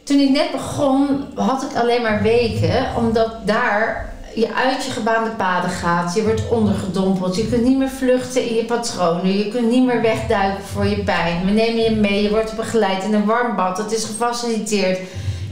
[0.03, 5.31] Toen ik net begon, had ik alleen maar weken, omdat daar je uit je gebaande
[5.31, 6.15] paden gaat.
[6.15, 7.37] Je wordt ondergedompeld.
[7.37, 9.39] Je kunt niet meer vluchten in je patronen.
[9.39, 11.45] Je kunt niet meer wegduiken voor je pijn.
[11.45, 12.23] We nemen je mee.
[12.23, 13.79] Je wordt begeleid in een warm bad.
[13.79, 14.99] Het is gefaciliteerd.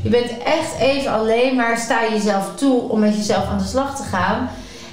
[0.03, 3.65] Je bent echt even alleen maar sta je jezelf toe om met jezelf aan de
[3.65, 4.51] slag te gaan.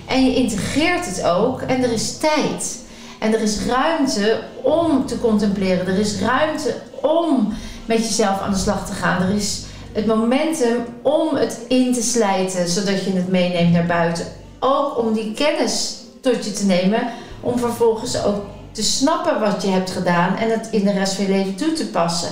[0.08, 1.62] En je integreert het ook.
[1.62, 2.86] En er is tijd.
[3.20, 5.88] En er is ruimte om te contempleren.
[5.88, 7.54] Er is ruimte om
[7.86, 9.22] met jezelf aan de slag te gaan.
[9.22, 9.64] Er is
[9.94, 14.26] het momentum om het in te slijten, zodat je het meeneemt naar buiten.
[14.60, 17.02] Ook om die kennis tot je te nemen,
[17.40, 21.26] om vervolgens ook te snappen wat je hebt gedaan en het in de rest van
[21.26, 22.30] je leven toe te passen.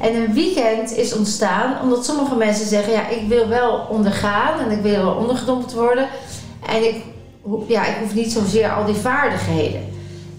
[0.00, 4.70] En een weekend is ontstaan omdat sommige mensen zeggen: Ja, ik wil wel ondergaan en
[4.70, 6.08] ik wil wel ondergedompeld worden.
[6.66, 7.02] En ik,
[7.68, 9.93] ja, ik hoef niet zozeer al die vaardigheden.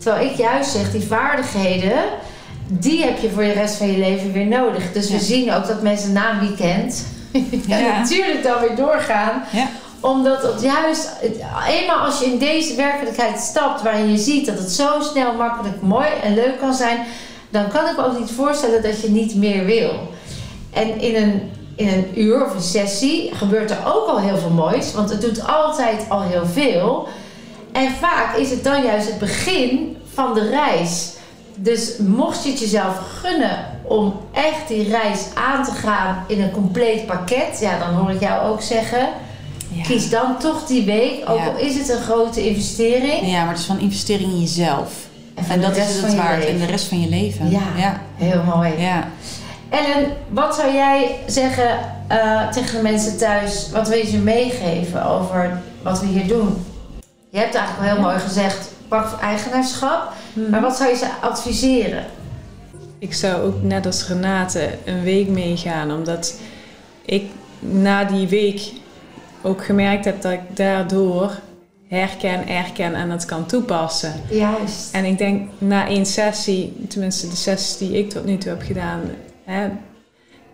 [0.05, 2.03] Terwijl ik juist zeg: die vaardigheden,
[2.67, 4.91] die heb je voor de rest van je leven weer nodig.
[4.93, 5.13] Dus Ja.
[5.13, 7.05] we zien ook dat mensen na een weekend
[7.67, 7.97] ja, Ja.
[7.99, 9.43] natuurlijk dan weer doorgaan.
[9.51, 9.67] Ja.
[9.99, 11.09] Omdat het juist,
[11.67, 15.81] eenmaal als je in deze werkelijkheid stapt, waarin je ziet dat het zo snel, makkelijk,
[15.81, 16.97] mooi en leuk kan zijn,
[17.49, 19.91] dan kan ik me ook niet voorstellen dat je niet meer wil.
[20.73, 24.49] En in een, in een uur of een sessie gebeurt er ook al heel veel
[24.49, 27.07] moois, want het doet altijd al heel veel.
[27.75, 31.09] En vaak is het dan juist het begin van de reis.
[31.55, 36.51] Dus mocht je het jezelf gunnen om echt die reis aan te gaan in een
[36.51, 39.09] compleet pakket, ja, dan hoor ik jou ook zeggen:
[39.69, 39.83] Ja.
[39.83, 41.45] kies dan toch die week, ook Ja.
[41.45, 43.31] al is het een grote investering.
[43.31, 44.91] ja, maar het is van investering in jezelf.
[45.49, 46.45] En, dat is het waard.
[46.45, 47.49] En de rest van je leven.
[47.49, 47.59] Ja.
[47.77, 48.01] ja.
[48.15, 48.71] Heel mooi.
[48.77, 49.07] ja.
[49.69, 51.69] Ellen, wat zou jij zeggen
[52.07, 53.69] eh, tegen de mensen thuis?
[53.71, 56.65] Wat wil je ze meegeven over wat we hier doen?
[57.35, 60.11] Je hebt eigenlijk wel heel mooi gezegd, pak eigenaarschap.
[60.49, 62.05] Maar wat zou je ze adviseren?
[62.99, 66.39] Ik zou ook net als Renate een week meegaan, omdat
[67.05, 67.23] ik
[67.59, 68.61] na die week
[69.41, 71.31] ook gemerkt heb dat ik daardoor
[71.87, 74.13] herken, erken en het kan toepassen.
[74.29, 74.93] Juist.
[74.93, 78.61] En ik denk na één sessie, tenminste de sessies die ik tot nu toe heb
[78.61, 79.01] gedaan,
[79.45, 79.67] hè,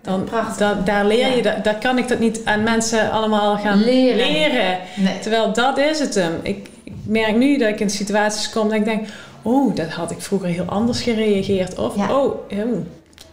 [0.02, 0.28] dan,
[0.58, 1.42] da- daar leer je, Ja.
[1.42, 4.32] dat, daar kan ik dat niet aan mensen allemaal gaan Leren.
[4.32, 4.78] leren.
[4.96, 5.20] Nee.
[5.20, 6.34] Terwijl dat is het hem.
[6.42, 6.70] Ik
[7.04, 9.08] merk nu dat ik in situaties kom dat ik denk,
[9.42, 11.78] oh, dat had ik vroeger heel anders gereageerd.
[11.78, 12.16] Of, Ja.
[12.18, 12.86] oh, oh,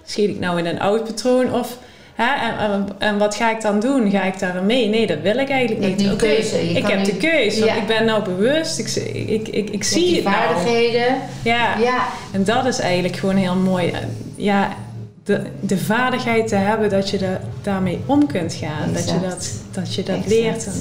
[0.05, 1.53] schiet ik nou in een oud patroon?
[1.55, 1.79] Of,
[2.15, 4.11] hè, en, en, en wat ga ik dan doen?
[4.11, 4.89] Ga ik daar mee?
[4.89, 6.07] Nee, dat wil ik eigenlijk niet.
[6.13, 6.71] Oké, keuze.
[6.71, 7.61] Ik heb de keuze.
[7.61, 7.77] want Ja.
[7.81, 8.79] Ik ben nou bewust.
[8.79, 8.95] Ik,
[9.29, 10.37] ik, ik, ik, zie het nou.
[10.37, 11.17] vaardigheden.
[11.43, 11.79] Ja.
[11.79, 12.07] Ja.
[12.33, 13.93] En dat is eigenlijk gewoon heel mooi.
[14.37, 14.77] Ja,
[15.25, 18.93] de, de vaardigheid te hebben dat je er daarmee om kunt gaan.
[18.93, 20.33] Dat je dat, dat, je dat Exact.
[20.33, 20.67] leert.
[20.67, 20.73] En,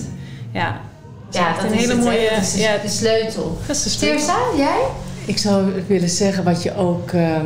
[0.52, 0.82] ja,
[1.38, 2.78] Ja, dat een is hele het, mooie- Dat is de, ja.
[2.78, 3.58] de sleutel.
[3.68, 4.36] dat is de sleutel.
[4.58, 4.80] Jij?
[5.26, 7.46] Ik zou willen zeggen, wat je ook ehm,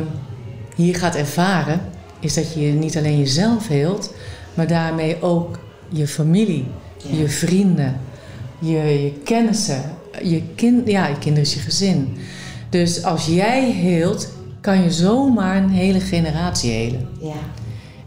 [0.76, 1.80] hier gaat ervaren,
[2.20, 4.12] is dat je niet alleen jezelf heelt,
[4.54, 6.66] maar daarmee ook je familie,
[6.96, 7.16] Ja.
[7.18, 8.00] je vrienden,
[8.58, 8.70] je,
[9.02, 9.82] je kennissen,
[10.22, 12.16] je, kind, ja, je kinderen is je gezin.
[12.68, 14.28] Dus als jij heelt,
[14.60, 17.08] kan je zomaar een hele generatie helen.
[17.20, 17.32] Ja.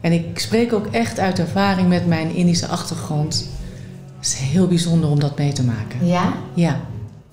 [0.01, 3.49] En ik spreek ook echt uit ervaring met mijn Indische achtergrond.
[4.25, 6.07] Het is heel bijzonder om dat mee te maken.
[6.07, 6.33] Ja?
[6.53, 6.79] Ja.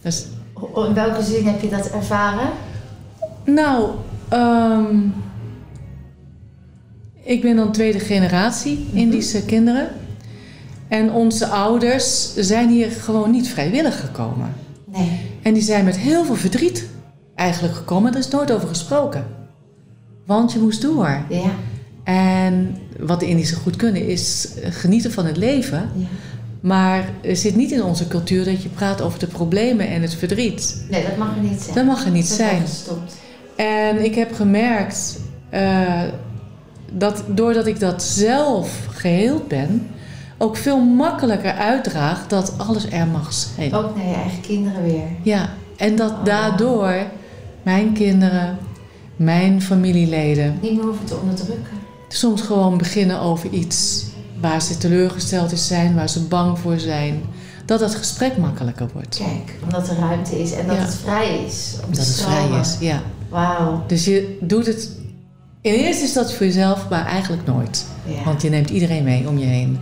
[0.02, 0.26] Dus,
[0.86, 2.48] In welke zin heb je dat ervaren?
[3.44, 3.88] nou,
[4.28, 4.96] Ehm,
[7.22, 9.88] ik ben dan tweede generatie Indische kinderen.
[10.88, 14.54] En onze ouders zijn hier gewoon niet vrijwillig gekomen.
[14.84, 15.20] Nee.
[15.42, 16.88] En die zijn met heel veel verdriet
[17.34, 18.12] eigenlijk gekomen.
[18.12, 19.26] Er is nooit over gesproken.
[20.26, 21.24] Want je moest door.
[21.28, 21.50] Ja.
[22.04, 25.88] En wat de Indische goed kunnen is genieten van het leven.
[25.96, 26.06] ja.
[26.62, 30.14] Maar het zit niet in onze cultuur dat je praat over de problemen en het
[30.14, 30.84] verdriet.
[30.90, 31.74] Nee, dat mag er niet zijn.
[31.74, 32.60] Dat mag er niet Dat zijn.
[32.60, 33.16] gestopt.
[33.56, 36.02] En ik heb gemerkt eh,
[36.92, 39.86] dat doordat ik dat zelf geheeld ben,
[40.38, 43.74] ook veel makkelijker uitdraag dat alles er mag zijn.
[43.74, 45.02] Ook naar je eigen kinderen weer.
[45.22, 46.24] Ja, en dat Oh.
[46.24, 46.94] daardoor
[47.62, 48.58] mijn kinderen,
[49.16, 51.72] mijn familieleden Niet meer hoeven te onderdrukken.
[52.08, 54.04] soms gewoon beginnen over iets
[54.42, 57.22] waar ze teleurgesteld in zijn, waar ze bang voor zijn.
[57.64, 59.16] Dat het gesprek makkelijker wordt.
[59.16, 60.82] Kijk, omdat er ruimte is en dat Ja.
[60.82, 61.76] het vrij is.
[61.88, 63.00] Dat het vrij is, ja.
[63.28, 63.84] Wauw.
[63.86, 64.90] Dus je doet het
[65.60, 67.84] in eerste instantie voor jezelf, maar eigenlijk nooit.
[68.04, 68.24] Ja.
[68.24, 69.78] Want je neemt iedereen mee om je heen.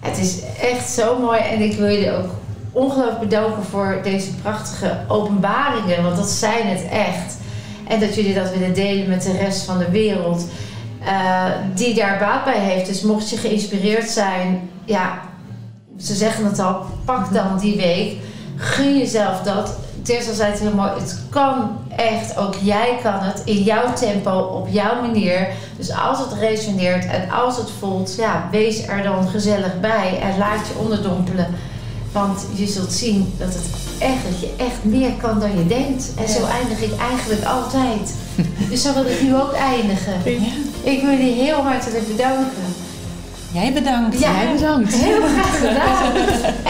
[0.00, 2.30] Het is echt zo mooi en ik wil je ook
[2.72, 7.36] ongelooflijk bedanken voor deze prachtige openbaringen, want dat zijn het echt.
[7.88, 10.44] En dat jullie dat willen delen met de rest van de wereld
[11.04, 11.44] eh,
[11.74, 12.86] die daar baat bij heeft.
[12.86, 15.20] Dus mocht je geïnspireerd zijn, ja,
[15.98, 18.16] ze zeggen het al, pak dan die week.
[18.56, 19.78] Gun jezelf dat.
[20.02, 24.30] Tessa zei het heel mooi, het kan echt, ook jij kan het in jouw tempo,
[24.30, 25.48] op jouw manier.
[25.76, 30.38] Dus als het resoneert en als het voelt, ja, wees er dan gezellig bij en
[30.38, 31.46] laat je onderdompelen.
[32.12, 33.64] Want je zult zien dat het
[33.98, 36.10] echt, dat je echt meer kan dan je denkt.
[36.16, 38.14] En zo eindig ik eigenlijk altijd.
[38.70, 40.14] Dus zo wil ik nu ook eindigen.
[40.24, 40.69] Ja.
[40.82, 42.74] Ik wil jullie heel hartelijk bedanken.
[43.52, 44.20] Jij bedankt.
[44.20, 44.32] Ja.
[44.42, 44.94] Jij bedankt.
[44.94, 46.14] Heel graag gedaan.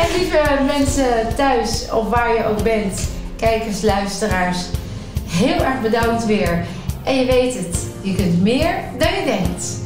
[0.02, 4.58] En lieve mensen thuis, of waar je ook bent, kijkers, luisteraars,
[5.28, 6.64] heel erg bedankt weer.
[7.04, 9.79] En je weet het, je kunt meer dan je denkt.